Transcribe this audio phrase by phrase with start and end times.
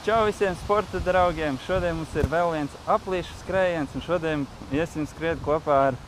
[0.00, 1.58] Čau visiem sporta draugiem!
[1.66, 5.98] Šodien mums ir vēl viens aplīšu skrējiens, un šodien iesim skriet kopā ar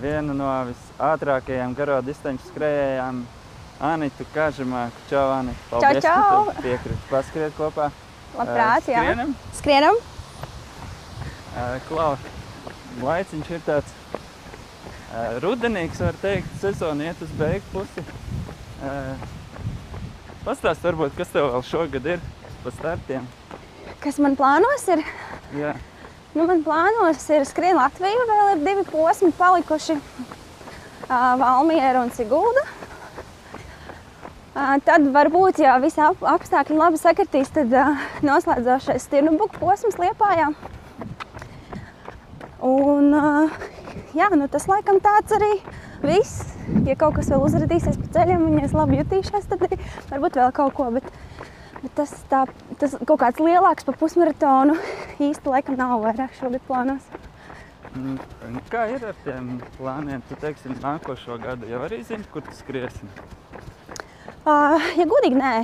[0.00, 3.18] vienu no visātrākajām garo distanču skrējējām,
[3.84, 5.02] Anitu Kažamāku.
[5.10, 5.60] Čau, Anita!
[5.68, 6.46] Paldies, čau!
[6.46, 7.90] ka tu piekriti paskriet kopā.
[8.38, 9.02] Labprāt, jā.
[9.04, 9.34] Skrienam?
[9.58, 10.00] Skrienam.
[11.90, 12.08] Klau,
[13.04, 13.92] laiciņš ir tāds
[15.44, 18.06] rudenīgs, var teikt, sezona iet uz beigu pusi.
[20.48, 22.24] Pastāst varbūt, kas tev vēl šogad ir
[22.66, 23.26] pa startiem?
[24.02, 25.02] Kas man plānos ir?
[25.54, 25.76] Jā.
[26.34, 29.96] Nu, man plānos ir skrien Latviju, vēl ir divi posmi palikuši.
[31.06, 32.64] Valmiera un Sigulda.
[34.86, 37.72] Tad varbūt, ja visi ap apstākļi labi sakritīs, tad
[38.26, 40.48] noslēdzošais Stirnubuku posms Liepājā.
[42.66, 43.12] Un,
[44.16, 45.52] jā, nu tas laikam tāds arī
[46.02, 46.56] viss.
[46.88, 49.62] Ja kaut kas vēl uzrādīsies pa ceļam, un ja es labi jutīšos, tad
[50.10, 50.88] varbūt vēl kaut ko.
[50.96, 51.06] Bet
[51.94, 52.44] tas, tā,
[52.80, 54.76] tas kaut kāds lielāks par pusmaratonu
[55.28, 57.06] īsti laikam nav vairāk šogad plānos.
[57.96, 58.18] Mm,
[58.68, 60.22] Kā ir ar tiem plāniem?
[60.28, 63.08] Tu teiksi, nākošo gadu jau arī zini, kur tu skriesi?
[64.46, 65.54] Uh, ja godīgi, nē.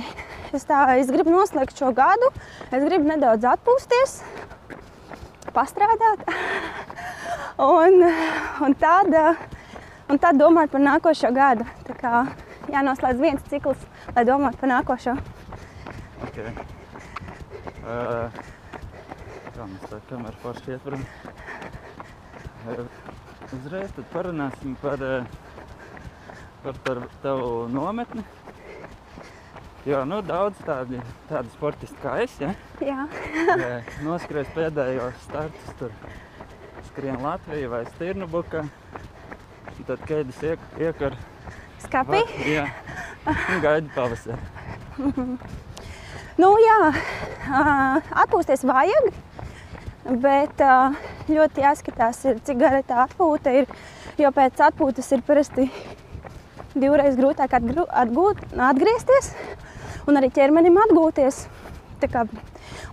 [0.53, 2.29] Es, tā, es gribu noslēgt šo gadu,
[2.69, 4.17] es gribu nedaudz atpūsties,
[5.55, 6.25] pastrādāt.
[7.77, 8.01] un,
[8.65, 9.13] un, tad,
[10.09, 11.69] un tad domāt par nākošo gadu.
[11.87, 12.25] Tā kā
[12.73, 13.81] jānoslēdz viens cikls,
[14.15, 15.17] lai domātu par nākošo.
[16.23, 16.53] Okay.
[17.83, 18.29] Uh,
[19.53, 21.03] kā kamera forši ietveram?
[22.63, 22.85] Uh,
[23.57, 25.25] uzreiz tad parunāsim par, uh,
[26.63, 28.23] par, par tavu nometni.
[29.83, 32.53] Jo, nu, daudz tādi, tādi sportisti kā es, ja?
[32.79, 33.03] Jā.
[33.59, 33.73] ja
[34.07, 35.91] noskries pēdējos startus, tur
[36.87, 38.63] skrien Latviju vai Stirnubuka.
[39.73, 41.19] Un tad kēdes iek, iekar.
[41.83, 42.23] Skapī?
[42.23, 42.65] Va- Jā.
[43.27, 44.39] Un gaida pavasari.
[46.33, 46.77] Nu, jā,
[48.23, 49.09] atpūsties vajag,
[50.23, 50.61] bet
[51.29, 53.67] ļoti jāskatās, cik gara tā atpūta ir.
[54.17, 55.67] Jo pēc atpūtas ir parasti
[56.73, 59.31] divreiz grūtāk atgru, atgūt, atgriezties
[60.09, 61.45] un arī ķermenim atgūties.
[62.01, 62.25] Tā kā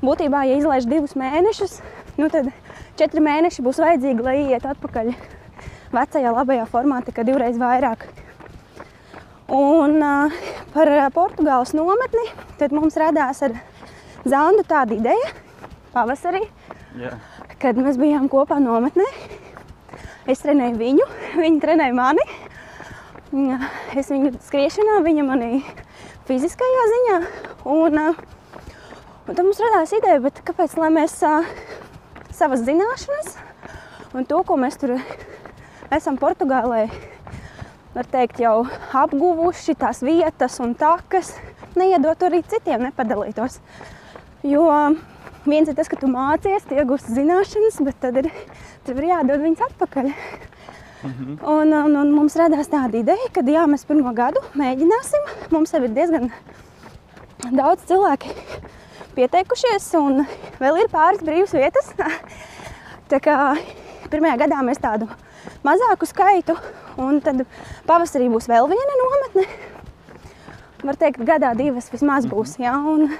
[0.05, 1.81] būtībā, ja izlaiž divus mēnešus,
[2.21, 2.53] nu tad
[3.01, 5.15] četri mēneši būs vajadzīgi, lai ietu atpakaļ
[5.97, 8.05] vecajā labajā formā, tā kā divreiz vairāk.
[9.51, 10.31] Un uh,
[10.71, 12.23] par uh, Portugāles nometni
[12.61, 13.57] tad mums radās ar
[14.23, 15.31] Zandu tāda ideja
[15.91, 16.45] pavasarī,
[17.01, 17.17] Jā.
[17.59, 19.07] kad mēs bijām kopā nometnē.
[20.31, 21.09] Es trenēju viņu,
[21.43, 22.27] viņa trenēja mani.
[23.35, 23.59] Jā,
[23.99, 25.65] Es viņu skriešanā, viņa manī
[26.31, 27.19] fiziskajā ziņā.
[27.75, 28.25] Un, uh,
[29.27, 31.19] un tad mums radās ideja, bet kāpēc lai mēs
[32.31, 33.35] savas zināšanas
[34.15, 34.95] un to, ko mēs tur
[35.91, 36.87] esam Portugālē
[37.95, 38.65] var teikt, jau
[39.03, 41.33] apguvuši tās vietas un takas,
[41.79, 43.59] neiedot arī citiem, nepadalītos.
[44.47, 44.67] Jo
[45.45, 48.31] viens ir tas, ka tu mācies, tu iegūsti zināšanas, bet tad ir,
[48.87, 50.11] tev ir jādod viņas atpakaļ.
[51.01, 55.31] Un, un, un mums radās tāda ideja, ka jā, mēs pirmo gadu mēģināsim.
[55.55, 56.29] Mums jau ir diezgan
[57.57, 58.35] daudz cilvēku
[59.17, 60.27] pieteikušies, un
[60.61, 61.89] vēl ir pāris brīvas vietas.
[63.11, 63.39] Tā kā
[64.13, 65.09] pirmajā gadā mēs tādu
[65.67, 66.57] mazāku skaitu,
[67.01, 67.45] un tad
[67.89, 69.47] pavasarī būs vēl viena nometne.
[70.81, 72.57] Var teikt, gadā divas vismaz būs.
[72.63, 73.11] Jā, un,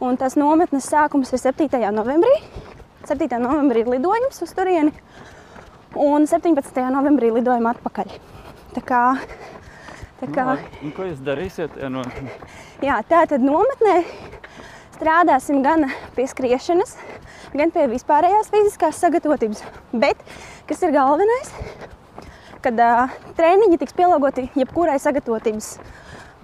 [0.00, 1.68] un tas nometnes sākums ir 7.
[1.92, 2.38] novembrī.
[3.08, 3.28] 7.
[3.40, 4.92] novembrī ir lidojums uz turieni,
[5.96, 6.80] un 17.
[6.92, 8.16] novembrī lidojam atpakaļ.
[8.74, 9.02] Tā kā,
[10.20, 11.78] tā kā, Nu, ko jūs darīsiet?
[11.80, 12.04] Ja, no,
[12.84, 14.02] jā, tā tad nometnē
[14.98, 16.96] strādāsim gan pie skriešanas,
[17.54, 19.62] gan pie vispārējās fiziskās sagatavotības.
[19.92, 20.20] Bet,
[20.68, 21.52] kas ir galvenais,
[22.64, 25.70] kad uh, treniņi tiks pielāgoti jebkurai sagatavotības,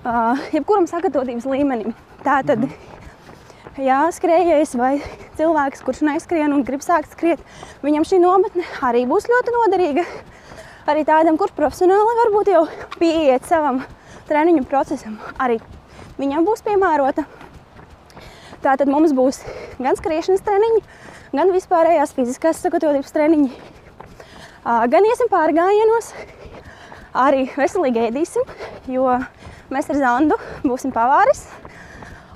[0.04, 1.94] uh, jebkuram sagatavotības līmenim.
[2.25, 3.82] Tātad, mm -hmm.
[3.84, 5.03] ja skrejējs vai
[5.37, 7.41] cilvēks, kurš neskrien un grib sākt skriet,
[7.82, 10.04] viņam šī nometne arī būs ļoti noderīga.
[10.86, 12.66] Arī tādam, kurš profesionāli varbūt jau
[12.98, 13.84] pieiet savam
[14.28, 15.60] treniņu procesam, arī
[16.19, 17.25] viņam būs piemērota.
[18.65, 19.43] Tātad mums būs
[19.77, 20.78] gan skriešanas treniņi,
[21.37, 23.51] gan vispārējās fiziskās sagatavotības treniņi.
[24.65, 26.07] Gan iesim pārgājienos,
[27.13, 28.47] arī veselīgi ēdīsim,
[28.89, 29.19] jo
[29.69, 31.43] mēs ar Zandu būsim pavāris.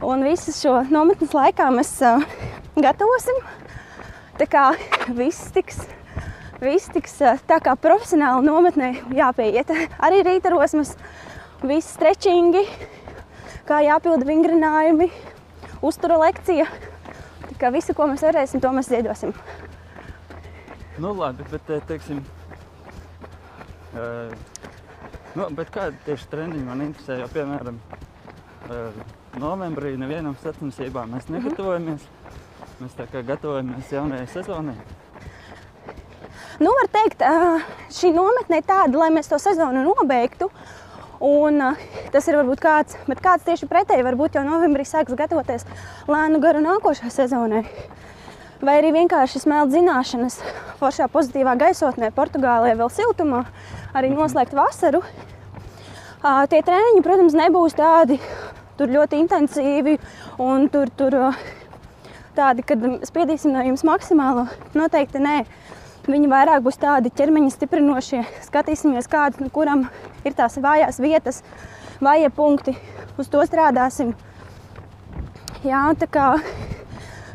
[0.05, 1.95] Un visu šo nometnes laikā mēs
[2.77, 3.41] gatavosim.
[4.39, 4.67] Tā kā
[5.17, 5.81] viss tiks,
[6.61, 7.17] viss tiks
[7.49, 9.73] tā kā profesionāli nometnē jāpieiet.
[9.97, 10.93] Arī rīta rosmas,
[11.65, 12.63] visi strečingi,
[13.67, 15.09] kā jāpilda vingrinājumi,
[15.83, 16.67] uztura lekcija.
[17.49, 19.35] Tā kā visu, ko mēs varēsim, to mēs ziedosim.
[20.99, 22.25] nu, labi, bet, eh, teiksim,
[23.95, 24.33] uh,
[25.35, 27.21] nu, bet kādi tieši treniņi man interesē?
[27.23, 27.79] Jo, piemēram,
[28.69, 29.03] uh,
[29.39, 32.07] novembrī nevienam sacensībām mēs negatavojamies.
[32.79, 34.77] Mēs tā kā gatavojamies jaunajai sezonai.
[36.59, 37.59] Nu, var teikt, ā,
[37.95, 40.51] šī nometne ir tāda, lai mēs to sezonu nobeigtu.
[41.25, 41.59] Un,
[42.15, 45.67] tas ir varbūt kāds, bet kāds tieši pretēji varbūt jau novembrī sāks gatavoties
[46.07, 47.65] lēnu garu nākošai sezonai.
[48.63, 50.39] Vai arī vienkārši smelt zināšanas
[50.79, 53.45] foršā pozitīvā gaisotnē, Portugālē vēl siltumā,
[53.99, 55.03] arī noslēgt vasaru.
[56.23, 58.19] Tie treniņi, protams, nebūs tādi
[58.79, 59.99] tur ļoti intensīvi
[60.43, 61.15] un tur, tur
[62.39, 64.47] tādi, kad spiedīsim no jums maksimālo.
[64.79, 65.39] Noteikti nē.
[66.09, 68.23] Viņi vairāk būs tādi ķermeņa stiprinošie.
[68.47, 69.83] Skatīsimies, kādas no kuram
[70.25, 71.43] ir tās vājās vietas,
[72.01, 72.73] vājie punkti.
[73.21, 74.15] Uz to strādāsim.
[75.67, 76.31] Jā, tā kā,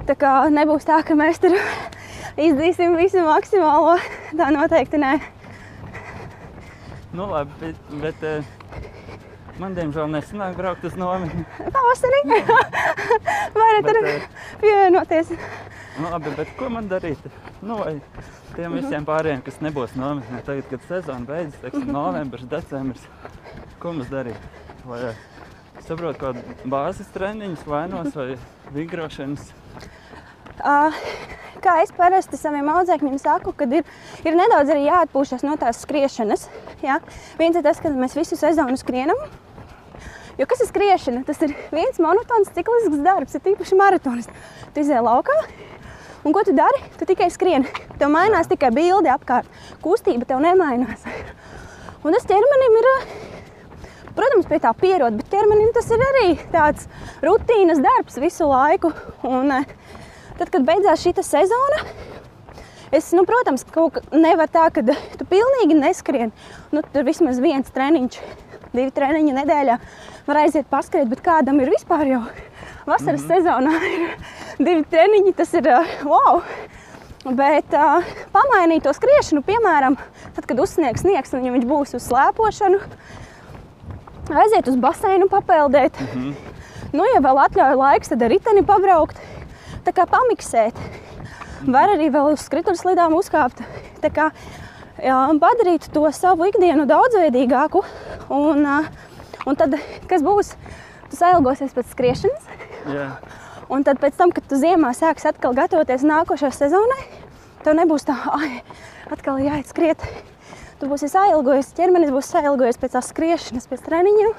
[0.10, 1.54] tā kā nebūs tā, ka mēs tur
[2.40, 4.00] izdarīsim visu maksimālo.
[4.40, 5.14] Tā noteikti nē.
[7.14, 8.48] Nu, labi, bet, bet eh,
[9.62, 11.46] man diemžēl nesanāk braukt uz nometni.
[11.62, 12.24] Pavasarī
[13.60, 14.30] varat tur Bet, eh,
[14.64, 15.36] pievienoties.
[16.00, 17.22] nu, labi, bet ko man darīt?
[17.62, 18.00] Nu, vai
[18.56, 23.06] tiem visiem pārējiem, kas nebūs nometnē, tagad, kad sezona beidzas, teiksim, novembris, decembris,
[23.82, 24.50] ko mums darīt?
[24.88, 25.22] Vai eh,
[25.86, 28.34] saprot kaut kādu bāzes treniņus, vainos vai
[28.76, 29.54] vingrošanas?
[30.64, 30.78] Ā,
[31.64, 33.86] Kā es parasti saviem audzēkņiem saku, kad ir,
[34.28, 36.50] ir nedaudz arī jāatpūšas no tās skriešanas.
[36.84, 36.98] Ja?
[37.40, 39.22] Viens ir tas, ka mēs visu sezonu skrienam.
[40.36, 41.22] Jo kas ir skriešana?
[41.24, 44.28] Tas ir viens monotons ciklisks darbs, ir tīpaši maratonis.
[44.76, 45.38] Tu izēj laukā,
[46.24, 46.82] un ko tu dari?
[47.00, 47.70] Tu tikai skrieni.
[48.00, 49.48] Tev mainās tikai bilde apkārt.
[49.84, 51.04] Kustība tev nemainās.
[52.04, 52.88] Un tas ķermenim ir,
[54.18, 56.90] protams, pie tā pierod, bet ķermenim tas ir arī tāds
[57.24, 58.92] rutīnas darbs visu laiku.
[59.28, 59.70] Un, eh,
[60.40, 61.80] tad, kad beidzās šī sezona,
[62.92, 66.36] es, nu, protams, kaut kā nevar tā, ka tu pilnīgi neskrien.
[66.76, 68.20] Nu, tur vismaz viens treniņš,
[68.74, 69.78] divi treniņi nedēļā
[70.28, 72.22] var aiziet paskriet, bet kādam ir vispār jau
[72.86, 73.34] vasaras mm -hmm.
[73.34, 73.74] sezonā
[74.68, 76.42] divi treniņi, tas ir uh, wow!
[77.24, 78.04] Bet uh,
[78.34, 79.96] pamainīt to skriešanu, piemēram,
[80.36, 82.80] tad, kad uzsniegs sniegs un viņš būs uz slēpošanu,
[84.44, 86.00] aiziet uz baseinu, papeldēt.
[86.02, 86.34] Mm -hmm.
[86.94, 89.18] Nu, ja vēl atļauj laiks, tad ar riteni pabraukt,
[89.86, 90.76] tā kā pamiksēt.
[91.66, 93.64] Var arī vēl uz skrituļslidām uzkāpt.
[94.04, 94.28] Tā kā
[95.02, 97.82] jā, padarīt to savu ikdienu daudzveidīgāku.
[98.32, 98.88] Un, uh,
[99.50, 99.76] un tad,
[100.08, 100.54] kas būs,
[101.10, 102.52] tu sailgosies pēc skriešanas.
[102.94, 103.08] Jā,
[103.72, 107.00] Un tad, pēc tam, kad tu ziemā sāksi atkal gatavoties nākošajai sezonai,
[107.64, 108.58] tev nebūs tā, ah,
[109.14, 110.04] atkal jāiet skriet.
[110.82, 114.34] Tu būsi sailgojies, ķermenis būs sailgojies pēc tās skriešanas, pēc treniņiem.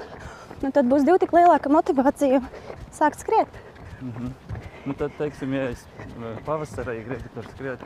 [0.62, 2.42] Nu, tad būs divi tik lielāka motivācija
[2.94, 3.60] sākt skriet.
[4.84, 7.84] nu tad, teiksim, ja es eh, pavasarī gribu tur skriet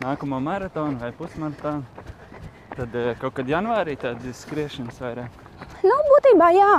[0.00, 1.84] nākamo maratonu vai pusmaratonu,
[2.78, 5.42] tad eh, kaut kad janvārī tādas skriešanas vairāk.
[5.82, 6.72] Nu, būtībā jā,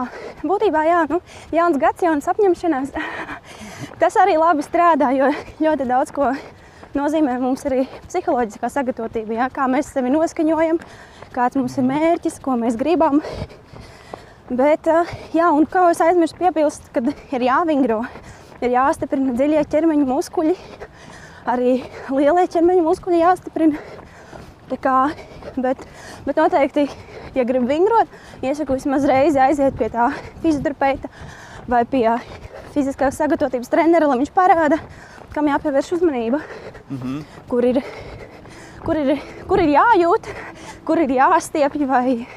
[0.48, 1.02] būtībā jā.
[1.12, 1.20] Nu,
[1.56, 2.94] jauns gads, jaunas apņemšanās.
[4.02, 5.28] Tas arī labi strādā, jo
[5.60, 6.32] ļoti daudz ko
[6.96, 9.36] nozīmē mums arī psiholoģiskā sagatavotība.
[9.42, 10.80] Jā, kā mēs sevi noskaņojam,
[11.36, 13.20] kāds mums ir mērķis, ko mēs gribam.
[14.50, 18.06] Bet, eh, jā, un kā es aizmirsu piebilst, kad ir jāvingro,
[18.64, 20.56] ir jāstiprina dziļie ķermeņa muskuļi,
[21.50, 21.82] arī
[22.16, 23.84] lielie ķermeņa muskuļi jāstiprina.
[24.70, 24.96] Tā kā,
[25.62, 25.82] bet,
[26.26, 26.88] bet noteikti,
[27.36, 28.08] ja grib vingrot,
[28.42, 30.10] iesaku vismaz reizi aiziet pie tā
[30.44, 31.12] fizioterapeita
[31.70, 32.08] vai pie
[32.74, 34.80] fiziskās sagatavotības trenera, lai viņš parāda,
[35.34, 36.42] kam jāpievērš uzmanība,
[36.90, 37.24] Mm -hmm.
[37.48, 37.84] kur ir,
[38.84, 40.28] kur ir, kur ir jājūt,
[40.86, 42.28] kur ir jāstiepj vai,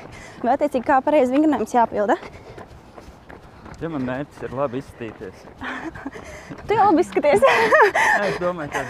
[0.43, 2.17] vai attiecīgi kā pareizi vingrinājums jāpilda.
[3.81, 5.47] Ja man mērķis ir labi izskatīties,
[6.67, 7.41] Tu jau labi izskaties.
[8.29, 8.85] Es domāju, ka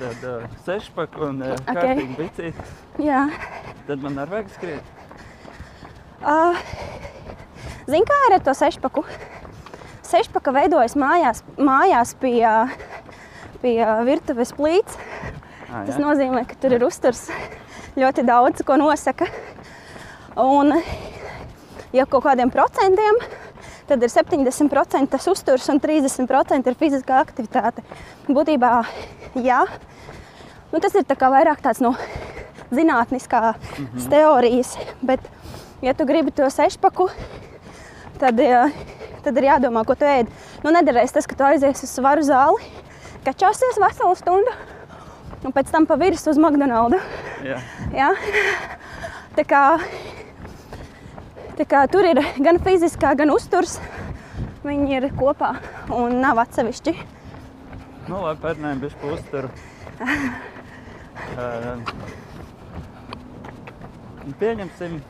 [0.00, 0.32] tāda
[0.66, 1.58] sešpaka un okay.
[1.58, 1.76] Ok.
[1.76, 2.66] kārtīgi bicīti,
[3.02, 3.26] Jā.
[3.88, 4.98] tad man ar vajag skriet.
[6.22, 6.58] Uh,
[7.88, 9.02] Zini, kā ir ar to sešpaku?
[10.06, 12.44] Sešpaka veidojas mājās, mājās pie,
[13.62, 14.98] pie virtuves plīts.
[15.72, 17.26] Ah, Tas nozīmē, ka tur ir uzturs
[17.98, 19.26] ļoti daudz, ko nosaka.
[20.38, 20.76] Un,
[21.96, 23.18] ja kaut kādiem procentiem,
[23.88, 27.84] tad ir 70% tas uzturs un 30% ir fiziskā aktivitāte.
[28.28, 28.72] Būtībā,
[29.42, 29.62] jā,
[30.72, 31.94] nu, tas ir tā vairāk tāds no
[32.72, 34.08] zinātniskās mm -hmm.
[34.10, 34.76] teorijas.
[35.02, 35.20] Bet,
[35.82, 37.08] ja tu gribi to sešpaku,
[38.18, 38.40] tad,
[39.22, 40.26] tad ir jādomā, ko tu ēd.
[40.64, 42.62] Nu, nedarēs tas, ka tu aizies uz svaru zāli,
[43.24, 44.52] kačāsies veselu stundu
[45.44, 47.02] un pēc tam pa virsmu uz McDonald's.
[47.42, 47.58] Jā.
[47.92, 48.12] Ja?
[49.36, 49.80] Tā kā
[51.92, 53.78] tur ir gan fiziskā, gan uzturs.
[54.62, 55.56] Viņi ir kopā
[55.90, 56.94] un nav atsevišķi.
[58.08, 58.82] Nu, labi, pērnēm
[59.12, 59.50] uzturu.
[61.32, 61.78] Uh,
[64.40, 65.00] pieņemsim,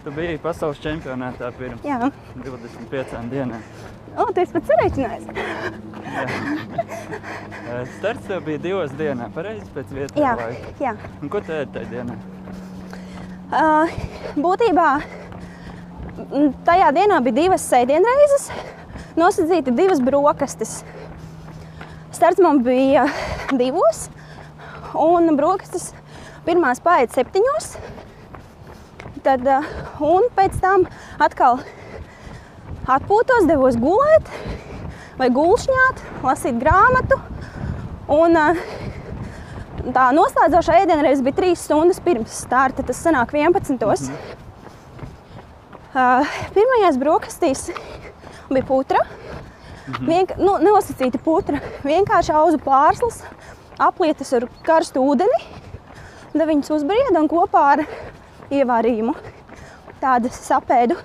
[0.00, 1.98] Tu biji pasaules čempionātā pirms Jā,
[2.40, 3.60] 25 dienām.
[4.16, 5.26] o, tu esi pats sareiķinājis.
[7.98, 10.72] Starts tev bija divas dienās, pareizi pēc Jā, vietējā laika.
[10.80, 10.94] jā.
[11.20, 12.16] Un ko tu ēdi tajā dienā?
[13.50, 13.92] Uh,
[14.40, 14.88] būtībā
[16.66, 18.48] tajā dienā bija divas sēdienreizes,
[19.18, 20.80] nosacīti divas brokastis.
[22.14, 23.06] Starts man bija
[23.56, 24.08] divos,
[24.94, 25.90] un brokastis
[26.46, 27.74] pirmās paiet septiņos.
[29.24, 29.66] Tad, uh,
[30.00, 30.86] un pēc tam
[31.20, 31.60] atkal
[32.88, 34.30] atpūtos, devos gulēt
[35.20, 37.20] vai gulšņāt, lasīt grāmatu.
[38.10, 38.62] Un, uh,
[39.80, 42.84] Tā noslēdzošā ēdienreize bija 3 stundas pirms starta.
[42.84, 43.72] Tas sanāk 11.
[43.72, 44.49] Mm -hmm.
[46.54, 47.70] Pirmajās brokastīs
[48.50, 49.04] bija putra.
[49.90, 50.06] -hmm.
[50.06, 51.60] Vienk nu, nenosacīta putra.
[51.84, 53.22] Vienkārši auzu pārslas,
[53.78, 55.40] aplietas ar karstu ūdeni.
[56.30, 57.84] Tad viņas uzbrieda un kopā ar
[58.50, 59.14] ievārījumu
[60.00, 60.96] tādas sapēdu.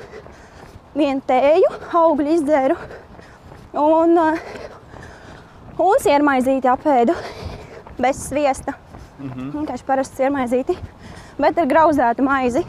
[0.96, 2.78] Vienu tēju, augļu izdzēru
[3.82, 4.16] un,
[5.76, 7.16] un siermaizīti apēdu
[8.00, 8.78] bez sviesta.
[9.18, 9.52] Mm -hmm.
[9.52, 10.78] Vienkārši parasts sirmaizīti,
[11.40, 12.64] bet ar grauzētu maizi.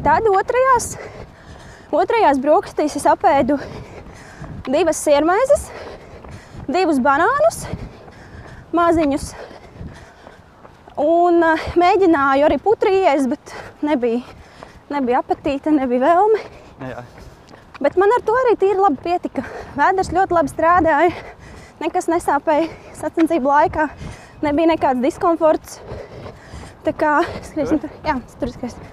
[0.00, 0.94] Tad otrajās,
[1.92, 3.58] otrajās brokastīs es apēdu
[4.64, 5.66] divas sirmaizes,
[6.70, 7.66] divus banānus,
[8.76, 9.32] maziņus.
[11.00, 13.52] Un uh, mēģināju arī putru iest, bet
[13.84, 14.20] nebija,
[14.92, 16.40] nebija apetīte, nebija vēlme.
[16.90, 17.04] Jā,
[17.80, 19.44] Bet man ar to arī tīri labi pietika.
[19.72, 21.12] Vēders ļoti labi strādāja.
[21.80, 23.86] Nekas nesāpēja sacensību laikā.
[24.44, 25.78] Nebija nekāds diskomforts.
[26.84, 27.14] Tā kā
[27.48, 28.92] skriesim tur, jā, tur skriesim.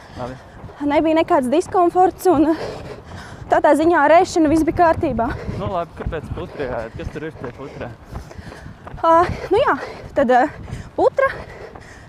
[0.86, 2.52] Nebija nekāds diskomforts un
[3.52, 5.26] tādā ziņā ar ēšanu viss bija kārtībā.
[5.58, 6.94] Nu, labi, kāpēc putrī ēd?
[7.00, 7.90] Kas tur ir tie putrā?
[8.98, 9.74] Uh, nu jā,
[10.18, 10.54] tad uh,
[10.98, 11.32] putra,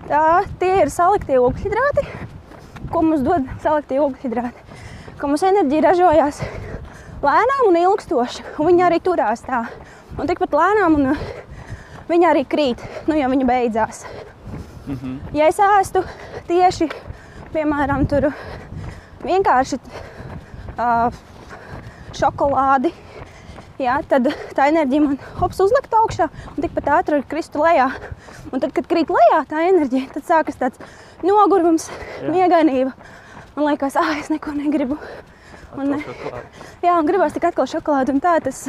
[0.05, 0.21] tā,
[0.61, 2.05] tie ir saliktie ogļhidrāti,
[2.93, 4.79] ko mums dod saliktie ogļhidrāti.
[5.17, 6.43] Ka mums enerģija ražojās
[7.25, 9.65] lēnām un ilgstoši, un viņa arī turās tā.
[10.17, 11.29] Un tikpat lēnām, un uh,
[12.09, 14.05] viņa arī krīt, nu, ja viņa beidzās.
[14.85, 15.17] Mm -hmm.
[15.37, 16.05] Ja es ēstu
[16.47, 16.89] tieši,
[17.53, 18.29] piemēram, tur
[19.25, 21.09] vienkārši uh,
[22.15, 22.91] šokolādi,
[23.81, 27.89] jā, tad tā enerģija man hops uzlikt augšā un tikpat ātri kristu lejā.
[28.49, 30.81] Un tad, kad krīt lejā tā enerģija, tad sākas tāds
[31.25, 31.89] nogurums,
[32.25, 32.95] miegainība.
[33.55, 34.99] Man liekas, ah, es neko negribu.
[35.77, 35.99] Un,
[36.81, 38.37] jā, un gribās tikai atkal šokolādi un tā.
[38.45, 38.63] Tas,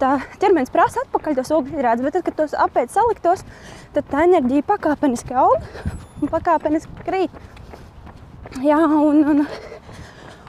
[0.00, 3.42] tā ķermenis prasa atpakaļ tos ogļhidrātus, bet tad, kad tos apēd saliktos,
[3.96, 5.58] tad tā enerģija pakāpeniski aug
[6.20, 7.34] un pakāpeniski krīt.
[8.58, 9.44] Jā, un, un,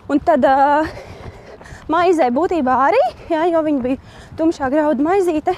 [0.09, 0.87] un tad uh,
[1.85, 3.99] maizē būtībā arī, jā, jo viņa bija
[4.39, 5.53] tumšā graudu maizīte.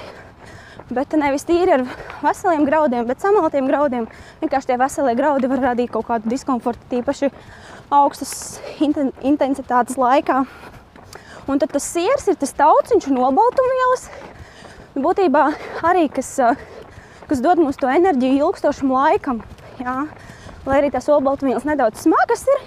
[0.92, 1.86] Bet nevis tīri ar
[2.20, 4.04] veseliem graudiem, bet samaltiem graudiem.
[4.42, 7.30] Vienkārši tie veselie graudi var radīt kaut kādu diskomfortu, tīpaši
[7.88, 10.42] augstas inten intensitātes laikā.
[11.48, 14.04] Un tad tas siers ir tas tauciņš un olbaltumvielas.
[15.00, 15.46] Būtībā
[15.88, 16.28] arī, kas,
[17.24, 19.40] kas dod mums to enerģiju ilgstošam laikam.
[19.80, 20.02] Jā.
[20.64, 22.62] Lai arī tās olbaltumvielas nedaudz smagas ir,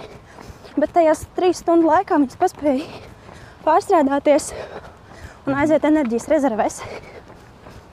[0.78, 2.86] bet tajās trīs stundu laikā viņas paspēja
[3.66, 4.52] pārstrādāties
[5.48, 6.78] un aiziet enerģijas rezervēs.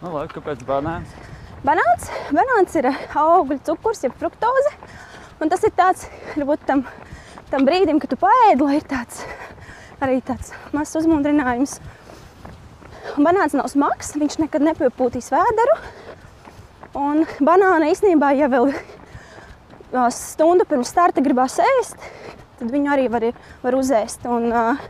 [0.02, 1.14] Nu, labi, kāpēc banāns?
[1.64, 4.74] Banāns, banāns ir augļu cukurs, jeb fruktoze.
[5.40, 6.84] Un tas ir tāds, varbūt tam,
[7.48, 9.22] tam brīdim, kad tu paēdi, lai ir tāds
[10.04, 11.78] arī tāds mazs uzmundrinājums.
[13.14, 15.78] Un banāns nav smags, viņš nekad nepiepūtīs vēderu.
[17.00, 18.68] Un banāna īstenībā, ja vēl
[20.14, 21.98] stundu pirms starta gribās ēst,
[22.58, 23.30] tad viņu arī var,
[23.62, 24.26] var uzēst.
[24.30, 24.84] Un, uh,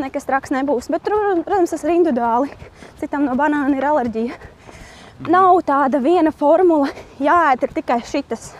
[0.00, 0.90] nekas traks nebūs.
[0.92, 2.52] Bet, protams, tas ir individuāli.
[3.00, 4.36] Citam no banāna ir alerģija.
[5.32, 6.90] Nav tāda viena formula,
[7.22, 8.50] jāēd ir tikai šitas,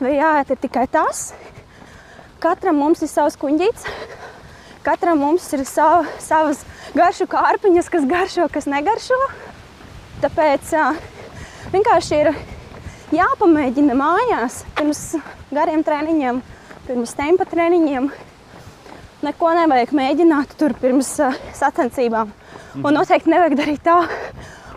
[0.00, 1.28] vai jāēd ir tikai tas.
[2.42, 3.84] Katram mums ir savs kuģītis,
[4.82, 6.64] katram mums ir sava, savas
[6.96, 9.18] garšu kārpiņas, kas garšo, kas negaršo.
[10.24, 10.88] Tāpēc ā,
[11.70, 12.32] vienkārši ir
[13.14, 15.00] jāpamēģina mājās pirms
[15.50, 16.40] gariem treniņiem,
[16.86, 18.10] pirms tempa treniņiem.
[19.20, 22.30] Neko nevajag mēģināt tur pirms uh, sacensībām.
[22.80, 23.98] Un noteikti nevajag darīt tā,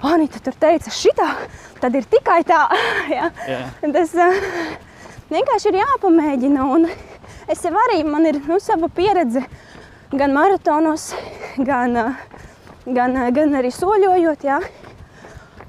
[0.04, 1.30] Anita tur teica, šitā,
[1.80, 2.66] tad ir tikai tā.
[3.18, 3.30] ja?
[3.48, 3.62] Jā.
[3.96, 4.42] Tas uh,
[5.32, 6.66] vienkārši ir jāpamēģina.
[6.76, 6.90] Un
[7.48, 9.46] es jau arī, man ir nu, sava pieredze
[10.12, 11.14] gan maratonos,
[11.70, 12.50] gan, uh,
[12.90, 14.44] gan, gan arī soļojot.
[14.50, 14.60] Ja?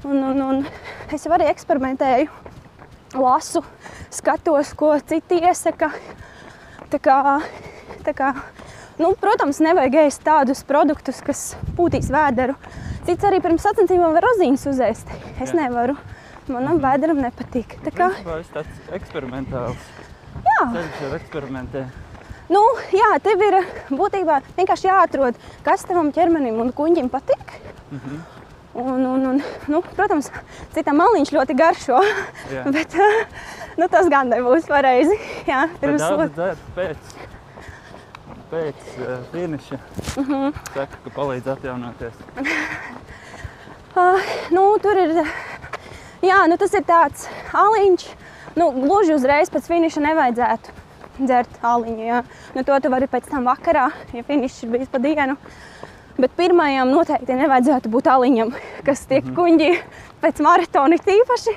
[0.04, 2.43] Un, un, un es jau arī eksperimentēju,
[3.14, 3.62] lasu,
[4.10, 5.90] skatos, ko citi iesaka.
[6.92, 7.18] Tā kā,
[8.06, 8.32] tā kā,
[9.00, 11.44] nu, protams, nevajag ēst tādus produktus, kas
[11.78, 12.56] pūtīs vēderu.
[13.04, 15.10] Cits arī pirms sacensībām var rozīnes uzēst.
[15.40, 15.64] Es Jā.
[15.64, 15.96] nevaru.
[16.48, 17.78] Manam vēderam nepatīk.
[17.84, 19.86] Tā kā, Principā es tāds eksperimentāls
[20.44, 20.64] Jā.
[20.74, 21.84] ceļš ir eksperimentē.
[22.52, 22.60] Nu,
[22.92, 23.56] jā, tev ir
[23.88, 27.54] būtībā vienkārši jāatrod, kas tavam ķermenim un kuģim patīk.
[27.90, 28.24] Mhm.
[28.74, 30.30] Un, un, un, nu, protams,
[30.74, 32.00] citam maliņš ļoti garšo,
[32.50, 32.64] Jā.
[32.74, 32.96] bet
[33.78, 35.14] nu, tas gan nebūs pareizi.
[35.50, 36.02] Jā, pirms
[36.34, 37.12] dzert pēc,
[38.50, 39.78] pēc uh, finiša.
[40.24, 40.56] Mhm.
[40.74, 42.22] Saka, ka palīdz atjaunoties.
[43.94, 44.18] Ah,
[44.50, 45.12] nu, tur ir,
[46.18, 48.08] jā, nu, tas ir tāds aliņš.
[48.58, 50.74] Nu, gluži uzreiz pēc finiša nevajadzētu
[51.20, 52.02] dzert aliņu.
[52.02, 52.24] Jā.
[52.56, 55.36] Nu, to tu vari pēc tam vakarā, ja finišs ir bijis pa dienu.
[56.14, 58.52] Bet pirmajam noteikti nevajadzētu būt aliņam,
[58.86, 59.72] kas tiek kuģi
[60.22, 61.54] pēc maratona tīpaši.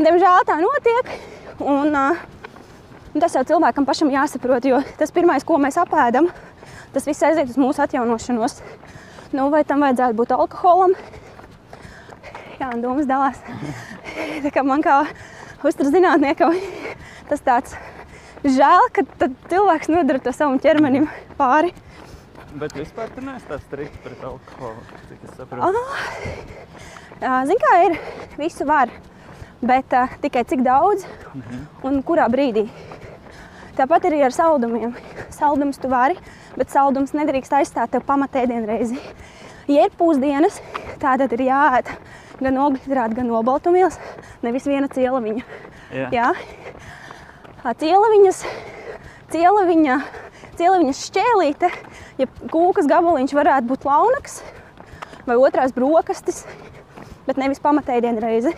[0.00, 1.12] Diemžēl tā notiek.
[1.60, 2.22] Un, uh,
[3.20, 6.30] tas jau cilvēkam pašam jāsaprot, jo tas pirmais, ko mēs apēdam,
[6.94, 8.58] tas viss aiziet uz mūsu atjaunošanos.
[9.36, 10.96] Nu, vai tam vajadzētu būt alkoholam?
[12.58, 13.38] Jā, domas dalās.
[14.44, 15.04] Tā kā man kā
[15.62, 16.56] uzturas zinātniekam,
[17.30, 17.76] tas tāds
[18.42, 21.06] žēl, ka tad cilvēks nodara to savam ķermenim
[21.38, 21.70] pāri.
[22.50, 25.82] Bet vispār tu neesi tāds strikts pret alkoholu, cik es saprotu.
[27.20, 27.98] Zini, kā ir,
[28.40, 28.90] visu var,
[29.62, 31.04] bet uh, tikai cik daudz
[31.86, 32.64] un kurā brīdī.
[33.78, 34.96] Tāpat arī ar saldumiem.
[35.30, 36.16] Saldums tu vari,
[36.58, 38.98] bet saldums nedrīkst aizstāt tev pamatēdienreizi.
[39.70, 40.58] Ja ir pusdienas,
[40.98, 41.92] tā tad ir jāēd
[42.40, 44.00] gan ogļhidrāti, gan olbaltumvielas,
[44.42, 45.44] nevis viena cielaviņa.
[45.94, 46.08] Jā.
[46.16, 46.28] Jā.
[47.60, 48.42] Ā, Cielaviņas,
[49.30, 49.96] cielaviņa,
[50.58, 51.68] cielaviņas šķēlīte,
[52.20, 54.40] ja kūkas gabaliņš varētu būt launaks
[55.26, 56.44] vai otrās brokastis,
[57.26, 58.52] bet nevis pamatēdienu reizi.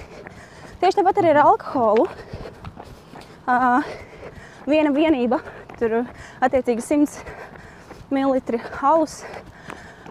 [0.82, 2.08] Tieši tāpat arī ar alkoholu.
[3.42, 3.86] Uh,
[4.70, 5.40] viena vienība,
[5.78, 6.02] tur
[6.42, 7.22] attiecīgi 100
[8.12, 8.38] ml
[8.86, 9.22] alus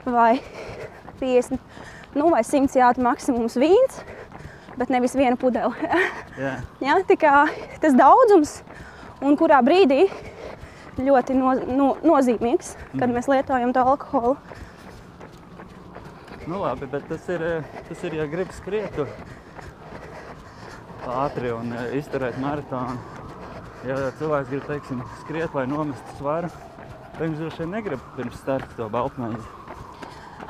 [0.03, 0.41] vai
[1.21, 1.59] 50,
[2.17, 4.01] nu vai 100 jātu maksimums vīns,
[4.79, 5.71] bet nevis viena pudele.
[6.43, 6.57] Jā.
[6.83, 7.45] Ja, tā kā
[7.83, 8.59] tas daudzums
[9.21, 10.07] un kurā brīdī
[11.05, 14.37] ļoti no, no, nozīmīgs, kad mēs lietojam to alkoholu.
[16.47, 18.95] Nu, labi, bet tas ir, eh, tas ir ja gribi skriet
[21.11, 22.97] ātri un eh, izturēt maratonu.
[23.87, 26.51] Ja cilvēks grib teiksim, skriet, lai nomestu svaru,
[27.15, 29.47] tad viņš droši vien negrib pirms starta to baltmaizi.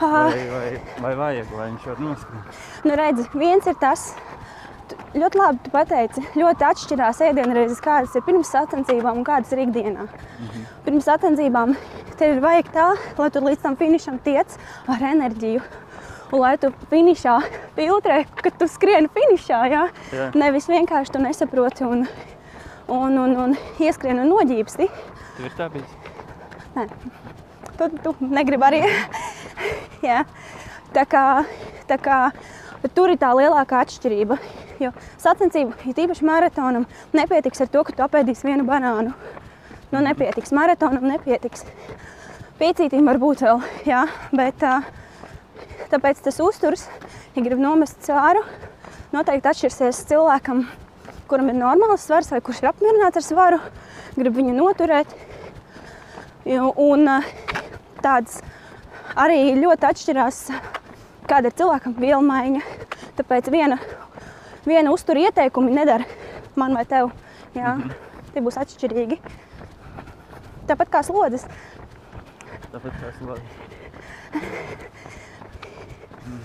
[0.02, 0.70] Ah, Vai, vai,
[1.04, 2.60] vai vajag, lai viņš var noskriet.
[2.90, 4.06] nu redzi, viens ir tas,
[5.16, 10.08] ļoti labi tu pateici, ļoti atšķirās ēdienreizes, kādas ir pirms sacensībām un kādas ir ikdienā.
[10.86, 11.76] Pirms sacensībām
[12.20, 14.58] tev ir vajag tā, lai tu līdz tam finišam tiec
[14.92, 15.64] ar enerģiju.
[16.32, 17.34] Un lai tu finišā
[17.76, 19.82] filtrē, kad tu skrieni finišā, jā?
[20.16, 20.30] Jā.
[20.40, 22.06] nevis vienkārši tu nesaproti un,
[22.88, 24.88] un, un, un ieskrien un noģībsti.
[25.36, 25.98] Tev ir tā bijis.
[27.76, 28.82] Tu, tu negribi arī.
[30.08, 30.24] Jā.
[30.96, 31.26] tā kā,
[31.90, 32.20] tā kā
[32.96, 34.38] tur ir tā lielākā atšķirība.
[34.82, 34.90] Jo
[35.22, 39.14] sacensību, ja tīpaši maratonam, nepietiks ar to, ka tu apēdīsi vienu banānu.
[39.92, 40.54] Nu, nepietiks.
[40.56, 41.66] Maratonam nepietiks.
[42.58, 44.62] Piecītīm var būt vēl, jā, bet
[45.92, 46.86] tāpēc tas uzturs,
[47.36, 48.44] ja grib nomest svāru,
[49.14, 50.64] noteikti atšķirsies cilvēkam,
[51.30, 53.60] kuram ir normāls svars vai kurš ir apmierināts ar svaru,
[54.18, 55.14] grib viņu noturēt.
[56.82, 57.10] Un
[58.02, 58.40] tāds
[59.20, 60.46] arī ļoti atšķirās,
[61.30, 62.64] kāda ir cilvēkam viela maiņa.
[63.20, 63.78] Tāpēc viena,
[64.66, 66.06] viena uztura ieteikumi nedara
[66.56, 67.12] man vai tev.
[67.56, 68.10] Jā, mm -hmm.
[68.34, 69.18] Tie būs atšķirīgi.
[70.68, 71.46] Tāpat kā slodzes.
[72.72, 73.42] Tas ir labi.
[76.26, 76.40] Mm,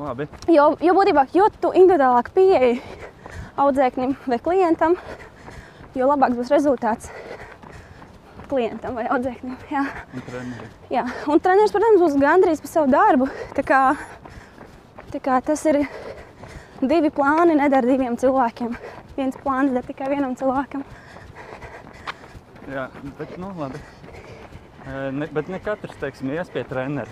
[0.00, 0.26] Labi.
[0.52, 2.82] Jo, jo būtībā, jo tu individuālāk pieeji
[3.56, 4.96] audzēknim vai klientam,
[5.94, 7.10] jo labāks būs rezultāts
[8.50, 9.56] klientam vai audzēknim.
[9.70, 9.86] Jā.
[10.14, 10.68] Un treneri.
[10.90, 13.30] Jā, un treneris, protams, būs gandrīz par savu darbu.
[13.56, 13.80] Tā kā,
[15.14, 15.84] tā kā tas ir
[16.82, 18.76] divi plāni, nedara diviem cilvēkiem.
[19.16, 20.84] Viens plāns der tikai vienam cilvēkam.
[22.70, 22.86] Jā,
[23.18, 23.80] bet nu labi.
[25.12, 27.10] Ne, bet ne katrs, teiksim, ies pie trenera.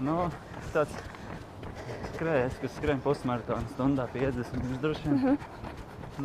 [0.00, 0.28] Nu,
[0.72, 0.94] tāds
[2.14, 5.36] skrējējs, kas skrien pusmaratonu stundā 50, viņš droši vien Mhm.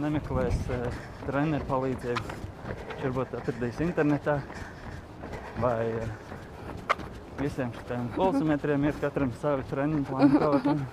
[0.01, 2.37] nemeklēs uh, treneru palīdzību.
[2.71, 4.37] Viņš varbūt atradīs internetā
[5.59, 6.07] vai uh,
[7.41, 10.85] visiem šiem pulsmetriem ir katram savi treniņu plāni.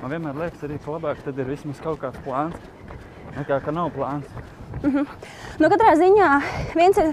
[0.00, 2.56] Man vienmēr liekas, arī, ka labāk tad ir vismaz kaut kāds plāns,
[3.34, 4.24] nekā ka nav plāns.
[5.60, 6.28] Nu, katrā ziņā
[6.72, 7.10] viens ir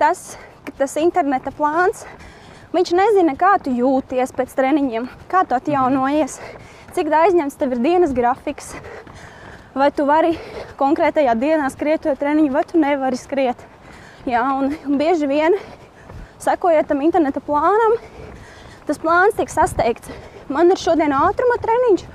[0.00, 0.22] tas,
[0.64, 2.06] ka tas interneta plāns.
[2.72, 6.38] Viņš nezina, kā tu jūties pēc treniņiem, kā tu atjaunojies,
[6.96, 8.72] cik aizņemts tev ir dienas grafiks.
[9.76, 10.32] Vai tu vari
[10.80, 13.60] konkrētajā dienā skriet to treniņu, vai tu nevari skriet.
[14.24, 15.60] Jā, un, un bieži vien,
[16.40, 18.00] sekojot tam interneta plānam,
[18.88, 20.08] tas plāns tiek sasteigts.
[20.48, 22.13] Man ir šodien ātruma treniņš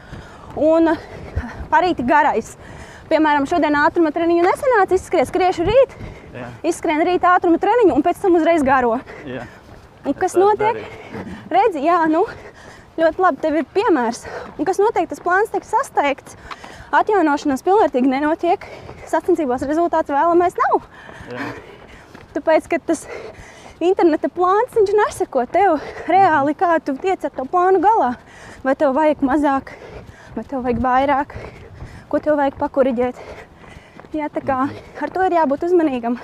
[0.59, 0.91] un
[1.73, 2.53] parīti garais.
[3.09, 5.95] piemēram, šodien ātruma treniņu nesanāca izskriet, skriešu rīt,
[6.29, 8.99] Jā, izskrien rīt ātruma treniņu un pēc tam uzreiz garo.
[9.25, 9.47] jā.
[10.05, 10.77] Un kas Tas notiek?
[10.77, 11.23] darīt.
[11.55, 12.21] Redzi, jā, nu,
[12.99, 14.21] ļoti labi, tev ir piemērs.
[14.57, 16.37] Un kas notiek, tas plāns tiek sasteigts.
[16.95, 18.63] Atjaunošanās pilnvērtīgi nenotiek.
[19.09, 20.85] Sacensībās rezultāts vēlamais nav.
[21.33, 21.49] jā.
[22.37, 23.03] Tāpēc, ka tas
[23.81, 28.13] interneta plāns viņš neseko tev reāli, kā tu tiec ar to plānu galā.
[28.63, 29.73] Vai tev vajag mazāk,
[30.35, 31.35] vai tev vajag vairāk,
[32.09, 33.19] ko tev vajag pakuriģēt.
[34.17, 36.17] Jā, tā kā ar to ir jābūt uzmanīgam.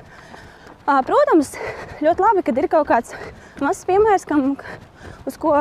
[0.85, 1.53] Protams,
[2.01, 3.13] ļoti labi, kad ir kaut kāds
[3.61, 4.55] mazs piemērs, kam,
[5.25, 5.53] uz ko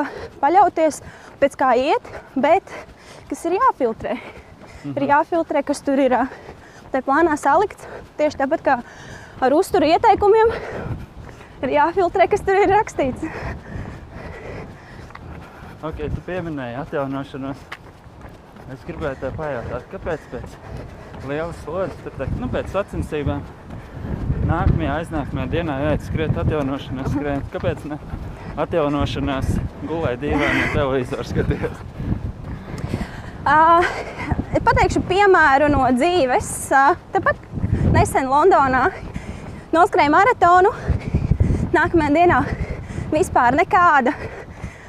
[0.43, 1.01] paļauties,
[1.41, 2.73] pēc kā iet, bet
[3.31, 4.19] kas ir jāfiltrē.
[4.93, 6.17] Ir jāfiltrē, kas tur ir
[6.93, 7.89] tajā plānā salikts.
[8.19, 8.75] Tieši tāpat kā
[9.45, 10.53] ar uzturu ieteikumiem,
[11.65, 13.25] ir jāfiltrē, kas tur ir rakstīts.
[15.85, 17.65] Ok, tu pieminēji atjaunošanos.
[18.73, 20.55] Es gribēju pajautāt, kāpēc pēc
[21.29, 23.43] lielas slodzes, tur teikt, nu pēc sacensībām,
[24.49, 27.51] nākamajā, aiznākamajā dienā jāiet skriet atjaunošanās, skriet.
[27.53, 27.99] Kāpēc ne
[28.65, 29.51] atjaunošanās
[29.85, 31.83] gulēt dīvainā televizora skatīties?
[33.45, 33.85] Uh,
[34.65, 36.53] pateikšu piemēru no dzīves.
[36.73, 37.45] Uh, Tāpat
[37.93, 38.87] nesen Londonā
[39.77, 40.73] noskrēju maratonu.
[41.75, 42.41] Nākamajā dienā
[43.13, 44.15] vispār nekāda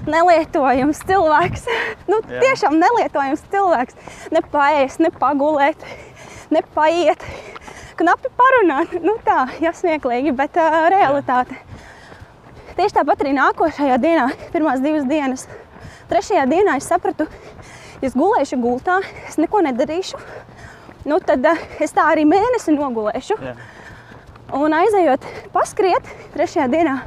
[0.10, 1.66] nelietojams cilvēks.
[2.12, 2.42] nu, Jā.
[2.44, 3.98] tiešām nelietojams cilvēks.
[4.36, 5.86] Ne paēst, ne pagulēt,
[6.54, 7.26] ne paiet.
[7.96, 8.98] Knapi parunāt.
[9.04, 11.56] Nu, tā, jāsmieklīgi, bet uh, realitāte.
[12.76, 15.46] Tieši tāpat arī nākošajā dienā, pirmās divas dienas.
[16.10, 17.30] Trešajā dienā es sapratu,
[18.02, 20.20] ja es gulēšu gultā, es neko nedarīšu.
[21.08, 23.40] Nu, tad uh, es tā arī mēnesi nogulēšu.
[23.40, 23.56] Jā,
[24.54, 25.24] Un aizejot,
[25.56, 27.00] paskriet, trešajā dienā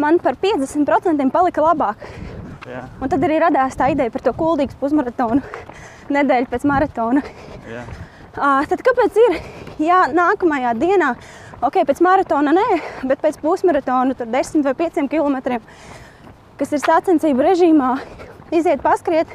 [0.00, 2.00] man par 50% palika labāk.
[2.68, 5.42] Jā, Un tad arī radās tā ideja par to kuldīgu pusmaratonu
[6.16, 7.24] nedēļu pēc maratona.
[7.68, 7.82] jā.
[8.38, 9.38] Ā, Tad kāpēc ir
[9.82, 11.08] jā, nākamajā dienā,
[11.64, 12.66] ok, pēc maratona nē,
[13.10, 15.58] bet pēc pusmaratona, tur 10 vai 5 km,
[16.60, 17.88] kas ir sacensību režīmā,
[18.54, 19.32] iziet paskriet,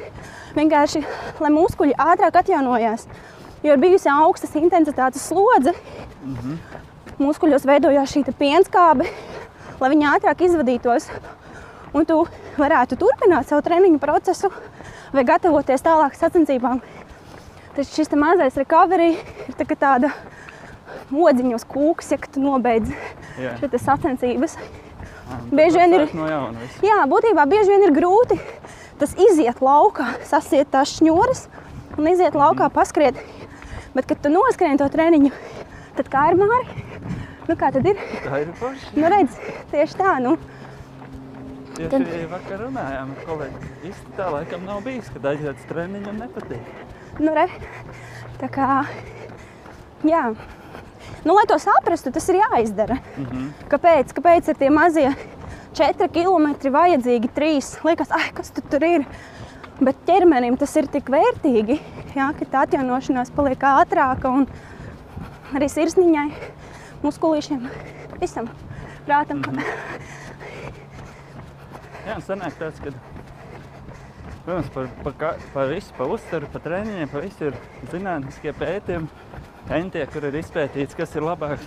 [0.56, 1.02] vienkārši
[1.42, 3.04] lai muskuļi ātrāk atjaunojās.
[3.64, 5.74] Jo ir bijusi augstas intensitātes slodze,
[7.20, 9.06] muskuļos veidojās šī pienskābe,
[9.80, 11.10] lai viņi ātrāk izvadītos.
[11.94, 12.22] Un tu
[12.58, 14.50] varētu turpināt savu treniņu procesu
[15.14, 16.80] vai gatavoties tālāk sacensībām.
[17.74, 19.12] Taču šis te mazais recovery
[19.48, 20.12] ir tā tāda
[21.10, 22.92] modziņa uz kūks, ja tu nobeidz
[23.60, 24.56] šo te sacensības.
[25.24, 26.68] Ah, bieži vien ir- No jauna.
[26.84, 28.38] Jā, būtībā bieži vien ir grūti
[28.98, 31.46] tas iziet laukā, sasiet tās šņuras
[31.98, 33.16] un iziet laukā, paskriet.
[33.94, 35.30] Bet, kad tu noskrien to treniņu,
[35.96, 36.84] tad kā ir māri?
[37.48, 37.96] Nu, kā tad ir?
[38.24, 38.94] Tā ir forši.
[38.96, 39.34] Nu, redz,
[39.70, 40.14] tieši tā.
[40.22, 40.36] Nu.
[41.74, 43.70] Tieši tad- vakar runājām ar kolēģi.
[43.90, 46.68] Īsti tā laikam nav bijis, kad aiziet uz treniņu un nepatīk.
[47.18, 47.48] Nu, re.
[48.38, 48.86] Tā kā,
[50.06, 50.36] jā.
[51.24, 52.98] Nu, lai to saprastu, tas ir jāizdara.
[53.18, 53.48] Mhm.
[53.68, 54.14] Kāpēc?
[54.14, 55.08] Kāpēc ir tie mazie
[55.74, 57.78] 4 km vajadzīgi 3?
[57.82, 59.06] Liekas, ah, kas tu tur ir?
[59.80, 61.80] Bet ķermenim tas ir tik vērtīgi,
[62.14, 64.46] jā, ka tā atjaunošanās paliek ātrāka un
[65.52, 66.30] arī sirsniņai,
[67.02, 67.66] muskulīšiem,
[68.20, 68.48] visam
[69.06, 69.42] prātam.
[69.42, 70.20] Mm -hmm.
[72.04, 72.92] Jā, sanāk tāds, ka,
[74.44, 77.56] protams, par, par, par visu, par uzturu, par treniņiem, par visu ir
[77.92, 79.08] zinātniskie pētījumi,
[79.78, 81.64] entie, kur ir izpētīts, kas ir labāks.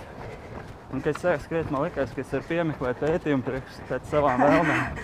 [0.88, 4.46] Un, kad es sāku skriet, man liekas, ka es varu piemeklēt pētījumu priekš pēc savām
[4.46, 5.02] vēlmēm.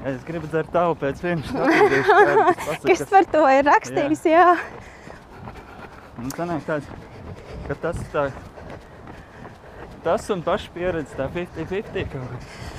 [0.00, 1.64] Es gribu dzert tavu pēc finiša.
[2.64, 4.22] Kas Kas par to ir rakstīts?
[4.24, 4.54] Jā.
[6.16, 6.88] Un sanāk tāds,
[7.66, 8.24] ka tas tā,
[10.00, 12.69] tas un paša pieredze tā 50-50 kaut kā.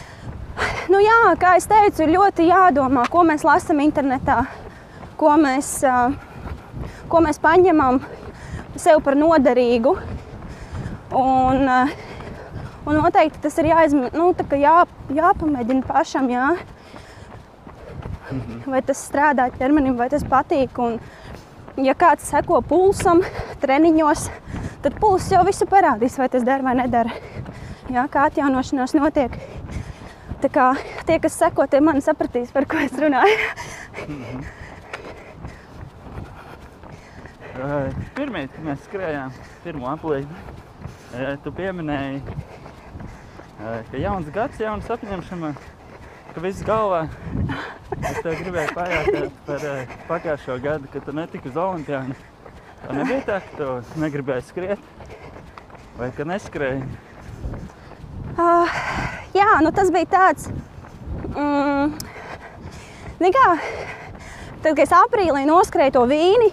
[0.91, 4.41] Nu, jā, kā jau teicu, ir ļoti jādomā, ko mēs lasām internetā,
[5.15, 5.69] ko mēs,
[7.07, 8.01] ko mēs paņemam
[8.75, 9.93] sev par noderīgu.
[11.15, 11.63] Un,
[12.83, 14.75] un noteikti tas ir jāizm, nu, jā,
[15.15, 16.27] jāpamēģina pašam.
[16.33, 16.49] Jā.
[18.65, 20.75] Vai tas strādā ķermenim, vai tas patīk.
[20.81, 20.99] Un,
[21.79, 23.23] ja kāds seko pulsam,
[23.63, 24.27] treniņos,
[24.83, 27.15] tad pulss jau visu parādīs, vai tas dara vai nedara.
[27.91, 29.39] Jā, kā atjaunošanās notiek.
[30.41, 30.65] Tā kā
[31.05, 33.35] tie, kas seko, tie man sapratīs, par ko es runāju.
[37.61, 40.39] Uh, Pirmie, kad mēs skrējām pirmo aplīdi,
[41.13, 45.51] uh, tu pieminēji, uh, ka jauns gads, jauns apņemšana,
[46.31, 47.03] ka viss galvā.
[47.99, 49.69] Es tev gribēju pajautāt par
[50.09, 52.17] pagājušo gadu, kad tu netiki uz Olimpiānu.
[52.81, 54.91] Tā nebija tā, ka tu negribēji skriet
[55.99, 56.87] vai ka neskrēji.
[59.35, 60.49] Jā, nu tas bija tāds.
[61.31, 61.93] Mm,
[63.21, 63.47] zini kā,
[64.63, 66.49] tad, kad es aprīlī noskrēju to vīni,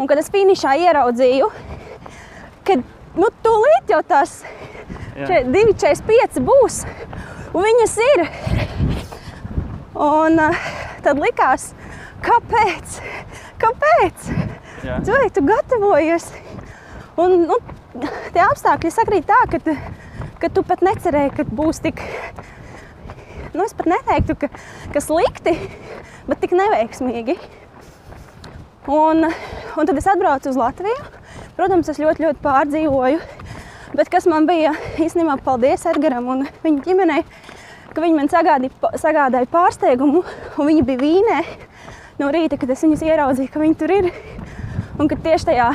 [0.00, 1.50] un kad es finišā ieraudzīju,
[2.68, 2.84] kad
[3.18, 4.00] nu, tūlīt jau
[5.18, 5.42] Jā.
[5.50, 6.82] 2,45 būs,
[7.52, 8.24] un viņas ir.
[9.98, 10.66] Un uh,
[11.02, 11.72] tad likās,
[12.22, 13.00] kāpēc?
[13.58, 14.28] Kāpēc?
[15.02, 16.28] Cilvēki, tu gatavojies.
[17.18, 17.56] Un, nu,
[18.30, 19.74] tie apstākļi sakrīt tā, ka, tu-
[20.38, 22.02] ka tu pat necerēji, ka būs tik.
[23.54, 24.50] Nu, es pat neteiktu, ka,
[24.94, 25.54] ka slikti,
[26.28, 27.38] bet tik neveiksmīgi.
[28.88, 31.08] Un, un tad es atbraucu uz Latviju.
[31.58, 33.18] Protams, es ļoti, ļoti pārdzīvoju.
[33.98, 37.22] Bet kas man bija īstenībā paldies Edgaram un viņa ģimenei,
[37.94, 40.22] ka viņi man sagādīja, sagādāja pārsteigumu.
[40.58, 41.38] Viņi bija vīnē
[42.20, 44.10] no rīta, kad es viņus ieraudzīju, ka viņi tur ir.
[44.98, 45.68] Un ka tieši tajā,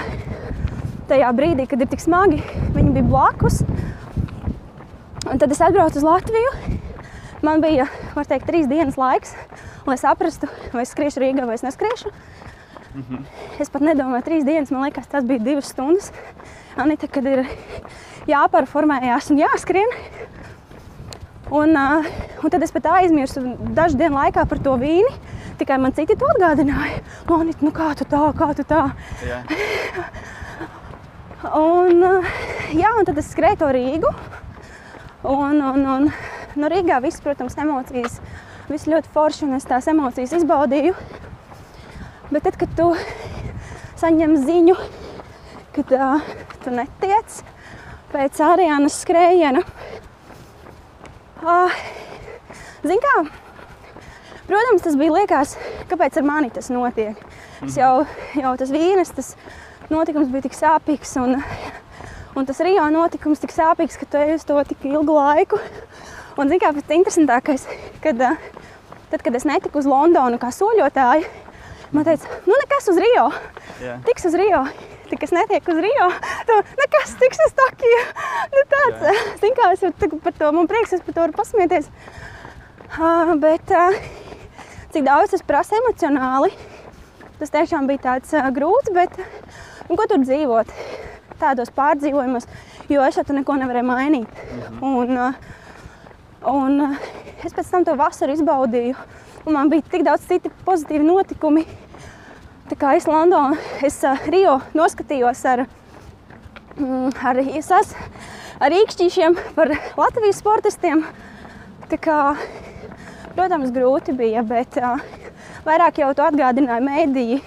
[1.12, 2.42] tajā brīdī, kad ir tik smagi,
[2.76, 3.62] viņi bija blakus.
[5.24, 6.52] Un tad es atbraucu uz Latviju.
[7.44, 9.34] Man bija, var teikt, trīs dienas laiks,
[9.88, 12.12] lai saprastu, vai es skriešu Rīgā vai es neskriešu.
[13.60, 16.12] Es pat nedomāju, trīs dienas, man liekas, tas bija divas stundas.
[16.80, 17.44] Anita, kad ir
[18.30, 19.96] jāpārformējās un jāskrien.
[21.54, 22.06] Un, uh,
[22.44, 23.44] un tad es pat aizmirsu
[23.76, 25.12] dažu dienu laikā par to vīni.
[25.60, 27.02] Tikai man citi to atgādināja.
[27.40, 28.86] Anita, nu kā tu tā, kā tu tā.
[29.26, 29.42] Jā.
[31.44, 32.32] Un, uh,
[32.72, 34.14] jā, un tad es skrēju to Rīgu.
[35.24, 36.10] Un, un, un
[36.60, 38.18] no Rīgā viss, protams, emocijas,
[38.68, 40.92] viss ļoti forši, un es tās emocijas izbaudīju.
[42.28, 42.90] Bet tad, kad tu
[44.02, 44.76] saņem ziņu,
[45.78, 46.28] ka uh,
[46.66, 47.38] tu netiec
[48.12, 49.64] pēc Ariānas skrējiena,
[51.40, 51.80] uh,
[52.84, 53.16] zini kā,
[54.50, 55.56] protams, tas bija liekas,
[55.88, 57.24] kāpēc ar mani tas notiek.
[57.64, 58.04] Es jau,
[58.36, 59.38] jau tas vīnes, tas
[59.88, 61.40] notikums bija tik sāpīgs, un,
[62.36, 65.60] un tas Rio notikums tik sāpīgs, ka tu ej uz to tik ilgu laiku.
[66.40, 67.68] Un zini kā, pats interesantākais,
[68.02, 68.22] kad,
[69.12, 71.28] tad, kad es netiku uz Londonu kā soļotāju,
[71.94, 73.28] man teica, nu nekas uz Rio.
[73.84, 74.00] Jā.
[74.08, 74.64] Tiks uz Rio.
[75.12, 76.08] Tik es netieku uz Rio.
[76.50, 78.02] Tu nekas tiks uz Tokiju.
[78.54, 79.14] Nu, tāds, Jā.
[79.42, 79.82] zin kā, es
[80.24, 81.88] par to, man prieks, es par to varu pasmieties.
[82.94, 83.96] Uh, bet uh,
[84.94, 86.52] cik daudz tas prasa emocionāli,
[87.40, 90.74] tas tiešām bija tāds uh, grūts, bet nu, ko tur dzīvot?
[91.42, 92.48] Tādos pārdzīvojumos,
[92.92, 94.42] jo es jau tur neko nevarēju mainīt.
[94.82, 95.38] Un, uh,
[96.50, 97.08] un uh,
[97.44, 98.96] es pēc tam to vasaru izbaudīju,
[99.46, 101.66] un man bija tik daudz citu pozitīvu notikumu.
[102.70, 105.66] Tā kā es Londonā, es uh, Rio noskatījos ar,
[106.78, 107.92] mm, ar, sas,
[108.64, 111.04] ar īkšķīšiem par Latvijas sportistiem.
[111.92, 112.20] Tā kā,
[113.36, 115.04] protams, grūti bija, bet uh,
[115.68, 117.42] vairāk jau to atgādināja mēdīji.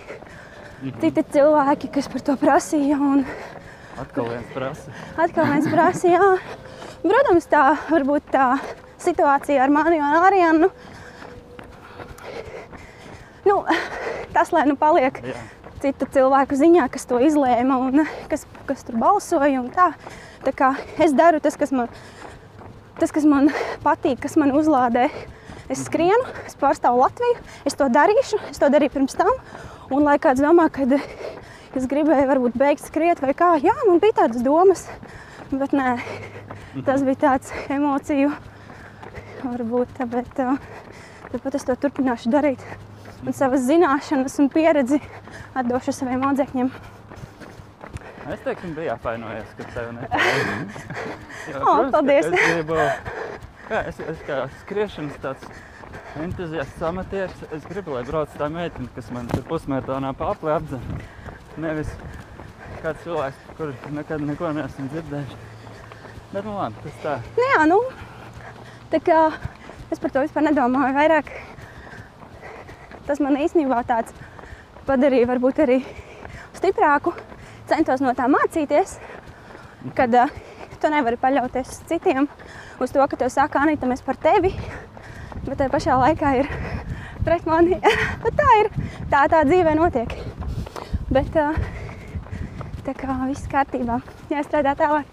[1.01, 3.25] Citi cilvēki, kas par to prasīja, un
[4.01, 4.93] Atkal viens prasa.
[5.17, 6.21] atkal viens prasīja.
[6.21, 6.39] jā.
[7.07, 8.47] Protams, tā varbūt tā
[8.99, 10.71] situācija ar mani un Arianu.
[13.47, 13.61] Nu,
[14.35, 15.37] tas, lai nu paliek Jā.
[15.85, 19.61] citu cilvēku ziņā, kas to izlēma un kas, kas tur balsoja.
[19.61, 19.93] un Tā.
[20.47, 21.89] Tā kā es daru tas, kas man,
[23.01, 23.51] tas, kas man
[23.87, 25.09] patīk, kas man uzlādē.
[25.69, 29.33] Es skrienu, es pārstāvu Latviju, es to darīšu, es to darīju pirms tam.
[29.91, 30.87] Un, lai kāds domā, ka
[31.79, 34.87] es gribēju varbūt beigt skriet vai kā, jā, man bija tādas domas.
[35.53, 35.97] Bet nē,
[36.87, 38.33] tas bija tāds emociju,
[39.45, 40.59] varbūt, bet uh,
[41.31, 42.65] tāpat es to turpināšu darīt.
[43.23, 44.99] Un savas zināšanas un pieredzi
[45.57, 46.73] atdošu saviem audzēkņiem.
[48.27, 50.83] Es teiktu, biju apvainojies, ka tev nepalīdz.
[51.63, 52.27] O, paldies.
[52.27, 52.75] Es gribu,
[53.69, 55.47] kā, es, es kā skriešanas tāds
[56.25, 60.83] entuziasts amatieris, es gribu, lai brauc tā meitene, kas man tur pusmaratonā pāri apdzen.
[61.57, 61.89] Nevis
[62.83, 65.37] kāds cilvēks, kurš nekad neko neesmu dzirdējis.
[66.35, 67.15] Bet nu labi, tas tā.
[67.37, 67.79] Nu, jā, nu,
[68.93, 69.21] tā kā
[69.95, 70.93] es par to vispār nedomāju.
[70.99, 71.31] Vairāk
[73.07, 74.13] tas man īstenībā tāds
[74.87, 75.81] padarīja varbūt arī
[76.59, 77.15] stiprāku.
[77.71, 78.99] Centos no tā mācīties,
[79.97, 80.31] kad uh,
[80.79, 82.29] tu nevari paļauties uz citiem,
[82.83, 84.53] uz to, ka tev saka, Anita, mēs par tevi,
[85.47, 86.53] bet tajā pašā laikā ir
[87.27, 87.81] pret mani.
[88.43, 88.75] Tā ir,
[89.11, 90.13] tā tā dzīvē notiek.
[91.07, 91.31] Bet
[92.87, 95.07] tā kā viss kārtībā, jāstrādā tālāk.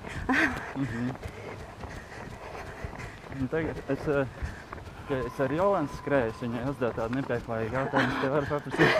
[3.34, 4.08] Un tagad es,
[5.18, 8.92] es ar Jolantu skrēju, es viņai uzdevu tādu nepieklājīgu jautājumu, tev varu paprasīt.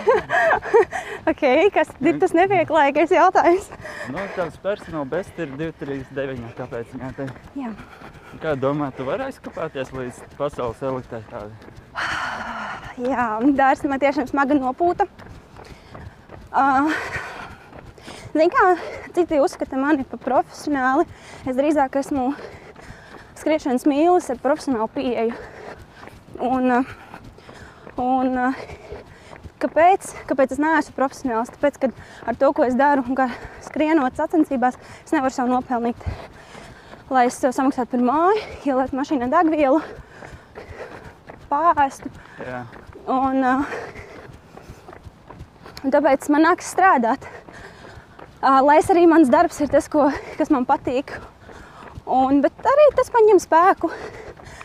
[1.24, 3.70] Okay, kas ir tas nepieklājīgais jautājums?
[4.12, 7.28] Nu, tavs personāla best ir 239, kāpēc viņai te?
[7.56, 7.70] Jā.
[8.42, 11.72] Kā domā, tu vari aizkapāties līdz pasaules elitai tādi?
[13.08, 15.08] Jā, dārsts man tiešām smaga nopūta.
[16.54, 16.90] Uh,
[18.34, 18.64] Zini, kā
[19.14, 21.04] citi uzskata mani par profesionāli,
[21.46, 22.28] es drīzāk esmu
[23.38, 25.36] skriešanas mīlis ar profesionālu pieeju.
[26.42, 26.84] Un,
[28.02, 28.38] un
[29.62, 31.50] kāpēc, kāpēc es neesmu profesionāls.
[31.54, 31.90] Tāpēc, ka
[32.26, 33.28] ar to, ko es daru, un kā
[33.66, 36.06] skrienot sacensībās, es nevaru sev nopelnīt.
[37.14, 39.82] Lai es sev samaksātu par māju, ielietu mašīnā degvielu,
[41.50, 42.10] pāristu.
[42.42, 42.64] Jā.
[43.10, 44.03] Un, uh,
[45.84, 47.28] un tāpēc man nākas strādāt.
[48.40, 51.14] Lai es arī mans darbs ir tas, ko, kas man patīk.
[52.04, 53.88] Un, bet arī tas paņem spēku.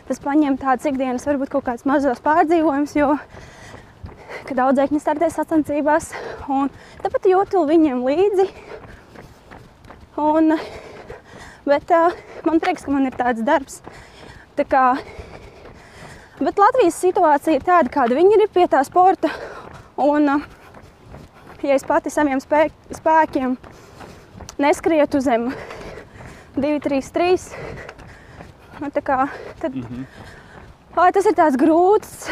[0.10, 3.14] Tas paņem tādas ikdienas, varbūt kaut kādas mazas pārdzīvojumus, jo
[4.50, 6.10] kad audzēkņi startē sacensībās,
[7.04, 8.48] tāpat jūtu viņiem līdzi.
[10.20, 10.56] Un,
[11.70, 11.94] bet
[12.48, 13.80] man prieks, ka man ir tāds darbs.
[14.58, 14.86] Tā kā,
[16.42, 19.32] bet Latvijas situācija ir tāda, kāda viņi ir pie tā sporta.
[20.00, 20.59] Un, uh,
[21.64, 23.58] ja es pati saviem spēk, spēkiem
[24.60, 25.50] neskrietu zem
[26.56, 27.48] 2, 3, 3,
[28.80, 29.30] nu, kā,
[29.62, 30.04] tad Mhm.
[31.00, 32.26] Ai, tas ir tāds grūts.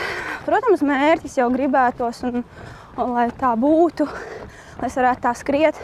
[0.43, 2.41] Protams, mērķis jau gribētos, un,
[2.97, 4.07] un lai tā būtu,
[4.81, 5.77] lai es varētu tā skriet.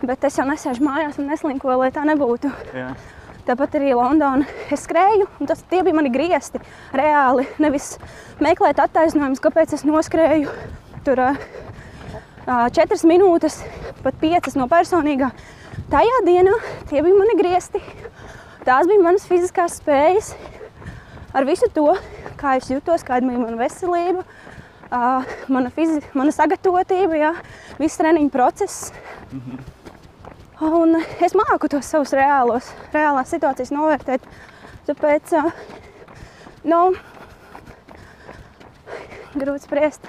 [0.00, 2.52] Bet es jau nesēžu mājās un neslinkoju, lai tā nebūtu.
[2.72, 2.92] Jā.
[3.48, 6.60] Tāpat arī Londonā es skrēju, un tas bija mani griezti.
[6.96, 7.96] Reāli nevis
[8.40, 10.54] meklēt attaisnojumus, kāpēc es noskrēju
[11.04, 11.24] tur
[12.48, 13.60] uh, četras minūtes,
[14.02, 15.30] pat piecas no personīgā.
[15.92, 16.54] Tajā dienā
[16.88, 17.80] tie bija mani griezti.
[18.64, 20.32] Tās bija manas fiziskās spējas.
[21.36, 21.92] Ar visu to,
[22.40, 24.24] kā es jutos, kāda bija mana veselība,
[25.52, 27.32] mana, fizi, mana sagatavotība, jā,
[27.80, 28.92] viss treniņu process.
[30.64, 34.24] Un es māku tos savus reālos, reālās situācijas novērtēt.
[34.88, 35.36] Tāpēc,
[36.66, 36.80] nu,
[39.36, 40.08] grūti spriest.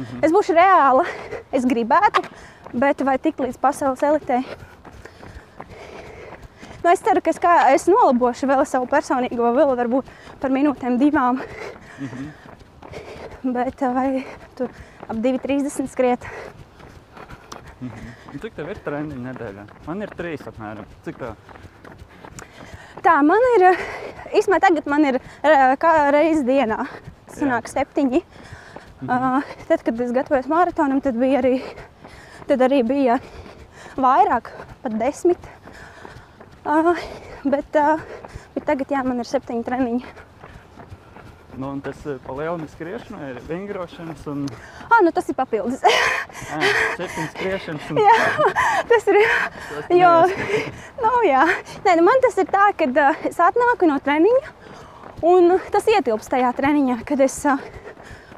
[0.00, 0.24] Mm -hmm.
[0.24, 1.04] Es būšu reāla.
[1.56, 2.22] Es gribētu,
[2.72, 4.44] bet vai tik līdz pasaules elitei?
[6.84, 10.04] Nu, es ceru, ka es, kā, es nolabošu vēl savu personīgo, vēl varbūt
[10.40, 11.40] par minūtēm, divām.
[11.98, 13.52] Mm -hmm.
[13.52, 14.68] Bet uh, vai tur
[15.08, 16.26] ap 2,30 skriet?
[17.80, 19.64] Un Cik tev ir treniņi nedēļā?
[19.86, 20.84] Man ir trīs apmēram.
[21.04, 21.34] Cik tā?
[23.02, 23.76] Tā, man ir, eh,
[24.32, 26.86] īstenībā tagad man ir eh, kā reizi dienā.
[27.26, 28.16] Sanāk septiņi.
[28.16, 28.59] Uh,
[29.68, 31.54] tad, kad es gatavojos maratonam, tad bija arī,
[32.48, 33.16] tad arī bija
[33.96, 34.50] vairāk,
[34.82, 35.46] pat desmit.
[36.68, 36.92] Uh,
[37.48, 38.02] bet, uh,
[38.54, 40.12] bet tagad jā, man ir septiņi treniņi.
[41.60, 44.44] Nu, tas pa lielu skriešanu ir vingrošanas un
[44.90, 45.80] Ah, nu tas ir papildus.
[47.00, 47.90] septiņas skriešanas.
[47.90, 47.98] Un,
[48.92, 49.18] tas ir.
[49.66, 50.14] tas Jo,
[51.00, 51.42] nu, jā.
[51.86, 54.56] Nē, nu, man tas ir tā, ka uh, es atnāku no treniņa,
[55.32, 57.60] un tas ietilpst tajā treniņā, kad es uh,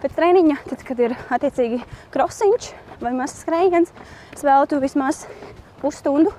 [0.03, 1.83] pēc treniņa, tad, kad ir attiecīgi
[2.15, 2.71] krosiņš
[3.03, 3.93] vai mazs skrējiens,
[4.35, 5.25] es veltu vismaz
[5.83, 6.33] pusstundu,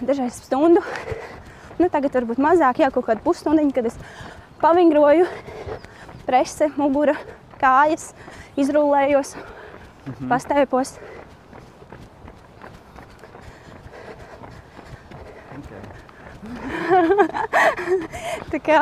[0.00, 0.84] dažreiz stundu.
[1.78, 3.98] Nu, tagad varbūt mazāk, jā, kaut kāda pusstundiņa, kad es
[4.62, 5.26] pavingroju
[6.24, 7.16] prese, mugura,
[7.60, 8.12] kājas,
[8.60, 9.34] izrullējos,
[10.30, 10.96] pastēpos.
[15.58, 15.84] Okay.
[18.52, 18.80] Tā Kā,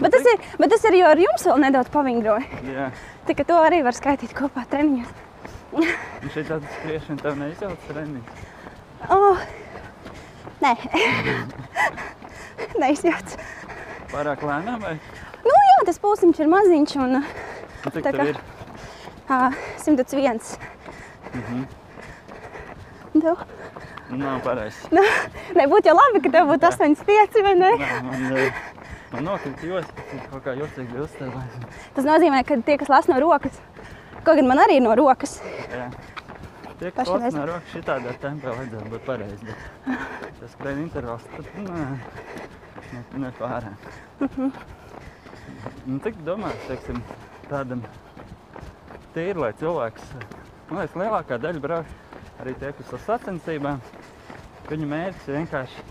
[0.00, 2.60] bet, tas ir, bet tas ir jau ar jums vēl nedaudz pavingroju.
[2.68, 2.90] Jā.
[3.28, 5.10] Kā to arī var skaitīt kopā treniņos.
[5.78, 8.46] Un šī tāda skriešana tev neizjauc treniņus.
[9.14, 9.38] Oh,
[10.60, 10.72] nē,
[12.82, 13.36] neizjauc.
[14.10, 14.96] Pārāk lēnām vai?
[15.44, 18.40] Nu, jā, tas pulsiņš ir maziņš un Un cik Tā tev kā- ir?
[19.30, 20.58] uh, 101.
[21.32, 21.62] Mhm.
[23.20, 23.46] Tev?
[24.10, 24.90] Nu, Nav pareizi.
[24.90, 27.70] Nē, būtu jau labi, ka tev būtu 85 vai ne?
[27.78, 28.52] Nē, man, eh,
[29.12, 31.82] man nokrita josta, kaut kā bija uzstāvājis.
[31.96, 33.60] Tas nozīmē, ka tie, kas lasa no rokas,
[34.22, 35.38] kaut gan man arī no rokas.
[35.70, 35.88] Jā.
[36.80, 41.50] Tie, kas lasa no rokas šitādā tempā vajadzētu būt pareizi, bet tas skrien intervals, tad
[41.66, 41.86] nē,
[42.92, 43.88] ne, ne pārāk.
[45.84, 47.02] Nu, cik domā, teiksim,
[47.50, 47.82] tādam
[49.14, 50.14] tīri, lai cilvēks,
[50.70, 51.96] man liekas, lielākā daļa brauc
[52.40, 53.82] arī tie, kas uz sacensībām,
[54.70, 55.88] viņu mērķis vienkārši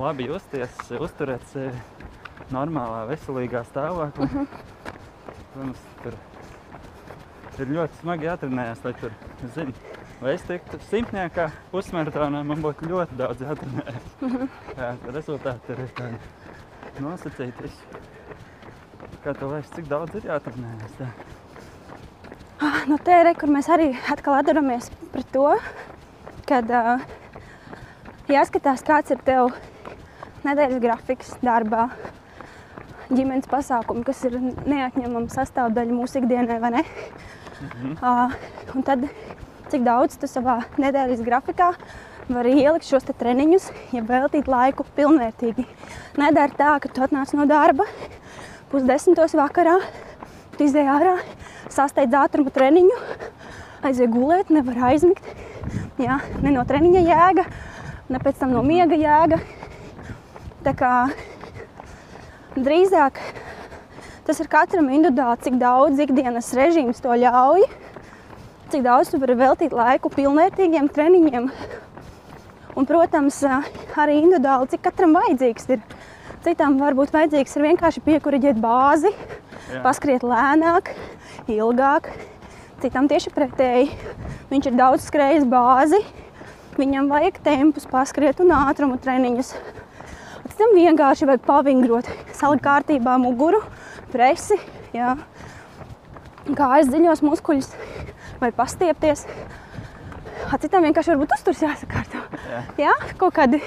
[0.00, 1.99] labi justies, uzturēt sevi
[2.54, 4.28] normālā, veselīgā stāvoklī.
[5.50, 6.18] Protams, tur
[7.60, 9.16] ir ļoti smagi jātrenējas, lai tur,
[9.54, 9.74] zini,
[10.22, 14.14] lai es tiktu simtniekā pusmaratonā, man būtu ļoti daudz jātrenējas.
[14.78, 17.72] Jā, tad rezultāti ir tādi nosacīti.
[19.20, 20.96] Kā tu liekas, cik daudz ir jātrenējas?
[21.00, 21.10] Tā?
[22.88, 25.50] Nu, te ir, kur mēs arī atkal atdaramies pret to,
[26.48, 27.04] kad uh,
[28.28, 29.52] jāskatās, kāds ir tev
[30.46, 31.88] nedēļas grafiks darbā,
[33.10, 36.84] ģimenes pasākumi, kas ir neatņemama sastāvdaļa mūsu ikdienai, vai ne?
[38.00, 38.32] Uh,
[38.74, 39.04] un tad,
[39.72, 41.72] cik daudz tu savā nedēļas grafikā
[42.30, 45.66] vari ielikt šos treniņus, ja veltīt laiku pilnvērtīgi.
[46.20, 47.86] Nedara tā, ka tu atnāc no darba
[48.70, 49.80] pusdesmitos vakarā,
[50.54, 51.16] tu izdeji ārā,
[51.74, 52.98] sasteidz ātruma treniņu,
[53.86, 55.26] aiziet gulēt, nevar aizmigt.
[56.00, 57.44] Jā, ne no treniņa jēga,
[58.14, 59.40] ne pēc tam no miega jēga.
[60.64, 60.92] Tā kā
[62.56, 63.20] drīzāk
[64.26, 67.64] tas ir katram individuāli, cik daudz ikdienas režīms to ļauj,
[68.70, 71.48] cik daudz tu vari veltīt laiku pilnvērtīgiem treniņiem.
[72.78, 73.40] Un, protams,
[73.98, 75.82] arī individuāli, cik katram vajadzīgs ir.
[76.40, 79.82] Citam varbūt vajadzīgs ir vienkārši piekuriģēt bāzi, Jā.
[79.84, 80.94] paskriet lēnāk,
[81.50, 82.08] ilgāk.
[82.80, 83.90] Citam tieši pretēji.
[84.48, 86.00] Viņš ir daudz skrējis bāzi,
[86.78, 89.52] viņam vajag tempus, paskriet un ātrumu treniņus.
[90.60, 93.62] Citam vienkārši vajag pavingrot, salikt kārtībā muguru,
[94.12, 94.58] presi,
[94.92, 95.14] jā.
[96.50, 97.70] kājas dziļos muskuļus
[98.42, 99.22] vai pastiepties.
[100.52, 102.20] A citam vienkārši varbūt uzturs jāsakārto.
[102.50, 102.60] Jā.
[102.82, 103.62] Jā, kaut kādi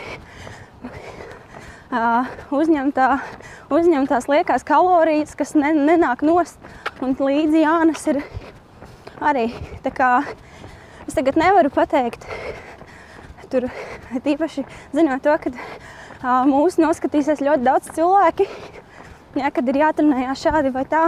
[1.89, 3.08] uh, uzņemtā,
[3.74, 6.62] uzņemtās liekās kalorijas, kas ne, nenāk nost.
[7.02, 8.22] Un līdzi jānes ir
[9.18, 9.48] arī.
[9.82, 10.12] Tā kā
[11.08, 12.30] es tagad nevaru pateikt,
[13.50, 13.66] tur
[14.14, 15.58] tīpaši zinot to, ka
[16.24, 18.47] mūsu noskatīsies ļoti daudz cilvēki.
[19.34, 21.07] Jā, kad ir jātrenējās šādi vai tā,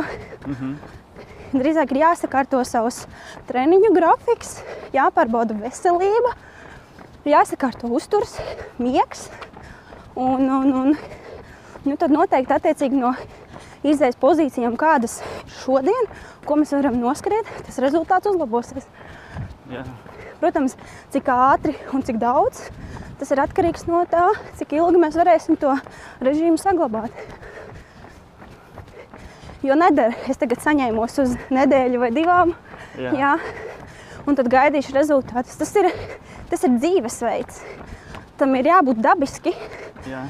[1.54, 3.04] drīzāk ir jāsakārto savs
[3.48, 4.58] treniņu grafiks,
[4.96, 6.34] jāpārbauda veselība,
[7.26, 8.36] jāsakārto uzturs,
[8.82, 9.30] miegs.
[10.16, 10.98] Un, un, un,
[11.86, 13.14] nu, tad noteikti attiecīgi no
[13.86, 15.20] izējas pozīcijām, kādas
[15.62, 16.10] šodien,
[16.48, 18.88] ko mēs varam noskriet, tas rezultāts uzlabosies.
[19.72, 19.82] Jā.
[20.42, 20.76] Protams,
[21.14, 22.68] cik ātri un cik daudz,
[23.20, 24.28] tas ir atkarīgs no tā,
[24.60, 25.74] cik ilgi mēs varēsim to
[26.26, 27.14] režīmu saglabāt.
[29.66, 32.54] Jo nedara, es tagad saņēmos uz nedēļu vai divām,
[33.02, 33.14] Jā.
[33.18, 33.32] jā,
[34.30, 35.58] un tad gaidīšu rezultātus.
[35.58, 35.90] Tas ir,
[36.52, 37.64] tas ir dzīvesveids.
[38.38, 39.56] Tam ir jābūt dabiski.
[40.06, 40.26] Jā.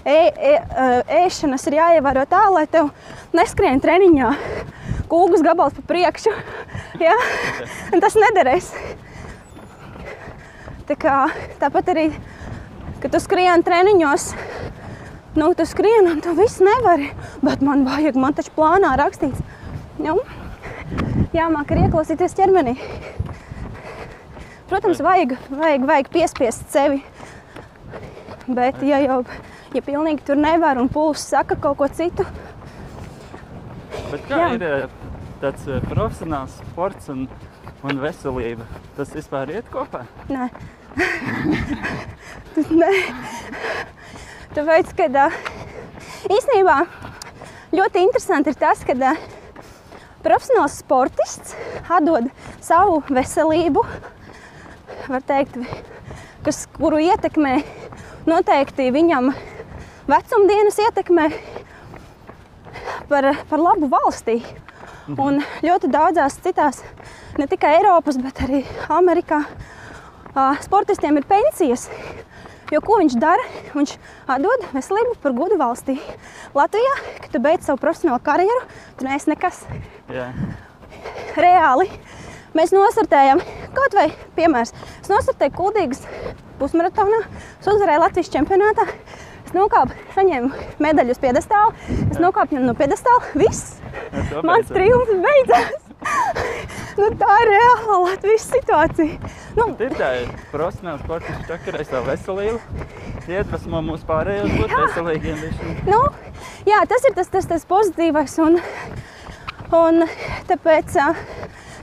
[0.00, 0.52] E, e,
[1.20, 2.88] ēšanas ir jāievēro tā, lai tev
[3.36, 4.30] neskrien treniņā
[5.10, 6.34] kūgas gabals pa priekšu.
[7.00, 7.14] Ja?
[7.94, 8.66] Un Tas nederēs.
[10.90, 11.14] Tā kā,
[11.60, 12.02] tāpat arī,
[13.00, 14.26] kad tu skrieni treniņos,
[15.38, 17.08] nu, tu skrieni un tu viss nevari.
[17.46, 19.40] Bet man vajag, man taču plānā rakstīts.
[20.02, 20.18] Nu,
[21.32, 22.76] jāmāk arī ieklausīties ķermenī.
[24.68, 27.00] Protams, vajag, vajag, vajag piespiest sevi.
[28.50, 29.22] Bet, ja jau
[29.72, 32.26] ja pilnīgi tur nevar un pulss saka kaut ko citu,
[34.10, 34.46] Bet kā Jā.
[34.56, 34.64] ir
[35.40, 37.24] tāds eh, profesionāls sports un,
[37.86, 38.66] un veselība?
[38.96, 40.04] Tas vispār iet kopā?
[40.30, 40.50] nē.
[42.80, 42.90] Nē.
[44.56, 45.28] Tāpēc, ka ā,
[46.26, 46.78] īstenībā
[47.76, 49.14] ļoti interesanti ir tas, ka ā,
[50.24, 51.54] profesionāls sportists
[51.88, 52.28] atdod
[52.60, 53.84] savu veselību,
[55.10, 55.60] var teikt,
[56.44, 57.60] kas, kuru ietekmē
[58.28, 59.30] noteikti viņam
[60.10, 61.30] vecumdienas ietekmē
[63.08, 64.40] par, par labu valstī.
[65.18, 66.82] Un ļoti daudzās citās,
[67.38, 69.40] ne tikai Eiropas, bet arī Amerikā,
[70.62, 71.88] sportistiem ir pensijas.
[72.70, 73.42] Jo ko viņš dara?
[73.74, 73.96] Viņš
[74.30, 75.96] atdod veselību par godu valstī.
[76.54, 76.92] Latvijā,
[77.24, 78.60] kad tu beidz savu profesionālo karjeru,
[78.98, 79.64] tu neesi nekas
[80.06, 80.28] Jā.
[81.34, 81.88] reāli.
[82.54, 83.42] Mēs nosartējam,
[83.74, 84.08] kaut vai
[84.38, 84.70] piemērs.
[85.00, 86.04] Es nosartēju kuldīgas
[86.62, 87.24] pusmaratonā,
[87.58, 88.86] es uzvarēju Latvijas čempionātā.
[89.50, 90.48] Es nokāpu, saņēmu
[90.78, 91.72] medaļu uz piedestāla,
[92.06, 93.32] es nokāpu no piedestāla.
[93.34, 93.80] Viss!
[94.46, 95.88] Mans triumfs beidzās!
[97.00, 99.32] nu, tā ir reāla Latvijas situācija.
[99.56, 102.86] Nu, Ir tā, ka profesionāls sportists čakarē savu veselību.
[103.26, 105.42] Iedvesmo mūs pārējos būt veselīgiem.
[105.42, 105.82] bišķiņ.
[105.90, 106.00] nu,
[106.70, 108.38] jā, tas ir tas, tas, tas pozitīvais.
[108.46, 108.62] Un,
[109.82, 110.06] un
[110.46, 110.94] tāpēc,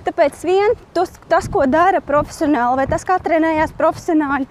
[0.07, 4.47] tāpēc vien tas, tas, ko dara profesionāli, vai tas, kā trenējās profesionāļi,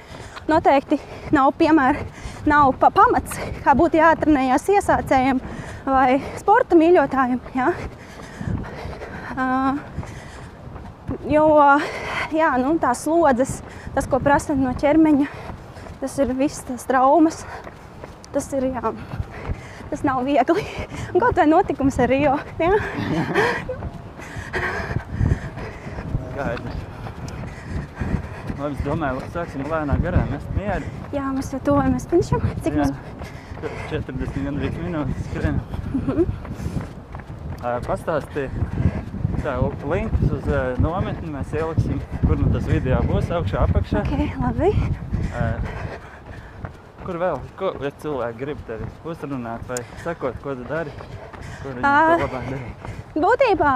[0.53, 1.01] noteikti
[1.33, 2.05] nav, piemēr,
[2.51, 5.43] nav pa pamats, kā būtu jātrenējās iesācējiem
[5.87, 7.41] vai sporta mīļotājiem.
[7.57, 7.73] Ja?
[9.37, 9.79] Uh,
[11.31, 11.47] jo
[12.35, 13.59] jā, nu, tās slodzes,
[13.95, 15.29] tas, ko prasa no ķermeņa,
[16.01, 17.45] tas ir viss tas traumas.
[18.35, 18.93] Tas ir jā,
[19.91, 20.65] tas nav viegli.
[21.17, 22.35] Kaut vai notikums ar Rio.
[22.61, 22.75] Ja?
[26.35, 26.76] Skaidrs.
[28.57, 30.31] Labi, es domāju, sāksim lēnām garām.
[30.33, 30.89] Mēs mieru.
[31.13, 32.47] Jā, mēs jau tuvojamies finišam.
[32.65, 32.95] Cik mums
[33.91, 35.61] 40 gandrīz minūtes skrien.
[37.67, 38.49] Ā, Pastāstīja
[39.45, 39.57] tā
[39.91, 41.31] linkus uz ā, nometni.
[41.35, 44.03] Mēs ieliksim, kur nu tas video būs augšā, apakšā.
[44.05, 44.73] okay, labi.
[45.37, 45.47] Ā,
[47.07, 47.37] Kur vēl?
[47.55, 50.91] Ko ja cilvēki grib tevi uzrunāt vai sakot, ko tu dari?
[51.61, 52.95] Ko viņi to labāk dara?
[53.15, 53.75] Būtībā,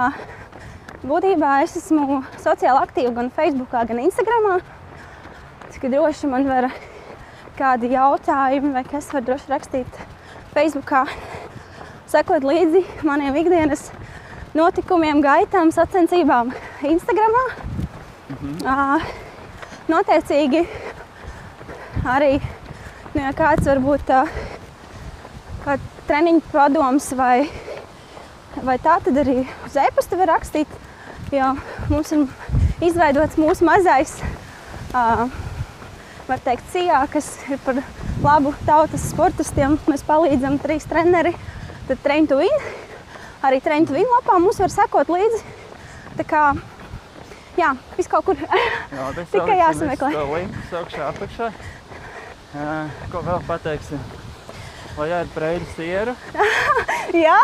[1.07, 4.61] būtībā es esmu sociāli aktīva gan Facebook, gan Instagram.
[5.71, 6.69] Cik droši man var
[7.57, 9.99] kādi jautājumi, vai kas var droši rakstīt
[10.53, 10.93] Facebook.
[12.11, 13.87] Sekot līdzi maniem ikdienas
[14.57, 16.51] notikumiem, gaitām, sacensībām
[16.85, 17.37] Instagram.
[18.65, 19.03] Uh,
[19.91, 20.65] noteicīgi
[22.07, 22.37] arī
[23.13, 24.29] nu, ja kāds varbūt uh,
[25.65, 25.77] kā
[26.09, 27.45] treniņu padoms vai,
[28.65, 30.79] vai tā, tad arī uz e-pasta var rakstīt.
[31.31, 31.53] Jo
[31.87, 32.25] mums ir
[32.83, 34.17] izveidots mūsu mazais,
[34.91, 35.29] uh,
[36.27, 37.79] var teikt, cijā, kas ir par
[38.23, 39.77] labu tautas sportistiem.
[39.87, 41.31] Mēs palīdzam trīs treneri,
[41.87, 42.65] tad train to win.
[43.47, 45.39] Arī train to win lapā mums var sekot līdzi.
[46.19, 46.41] Tā kā,
[47.55, 48.35] jā, viss kaut kur.
[48.91, 50.09] Jā, tas Tikai jāsameklē.
[50.33, 51.47] linku augšā apakšā.
[52.51, 52.73] Jā,
[53.13, 54.03] ko vēl pateiksim?
[54.99, 56.13] Lai jā, ir preļu siera,
[57.15, 57.37] jā,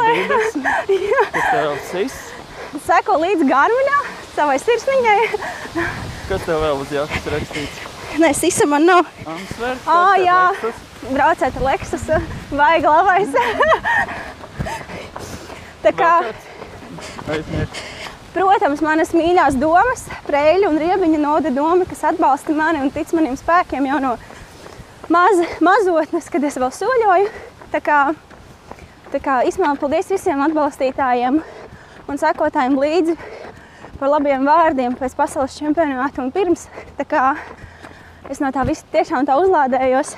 [0.00, 0.56] Adidas,
[1.36, 2.16] kas tev sis.
[2.84, 3.98] Seko līdzi garminā,
[4.36, 5.18] savai sirsniņai.
[6.28, 7.84] Kas tev vēl uz jakas rakstīts?
[8.20, 9.08] Nē, sisa man nav.
[9.28, 10.40] Ansver, Ā, jā.
[11.12, 12.06] Braucēt ar Lexus,
[12.56, 13.34] vai glavais.
[15.84, 16.12] Tā kā,
[17.30, 17.82] Aizmirst.
[18.34, 23.36] protams, manas mīļās domas, Preļa un Riebiņa noda doma, kas atbalsta mani un tic maniem
[23.38, 24.14] spēkiem jau no
[25.12, 27.28] maz, mazotnes, kad es vēl soļoju.
[27.74, 28.00] Tā kā,
[29.12, 31.42] tā kā izmēl paldies visiem atbalstītājiem
[32.10, 33.16] un sekotājiem līdzi
[34.00, 36.66] par labiem vārdiem pēc pasaules čempionāta un pirms.
[36.98, 37.24] Tā kā
[38.30, 40.14] es no tā visa tiešām tā uzlādējos.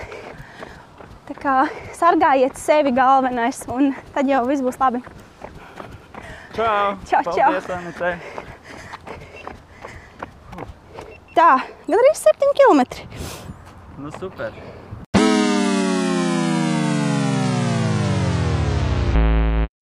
[1.29, 1.55] Tā kā
[1.97, 5.03] sargājiet sevi galvenais un tad jau viss būs labi.
[6.57, 6.97] Čau!
[7.07, 7.53] Čau, čau.
[7.69, 8.47] Paldies!
[11.39, 11.53] Tā,
[11.87, 12.83] gan arī 7 km.
[14.03, 14.57] Nu super!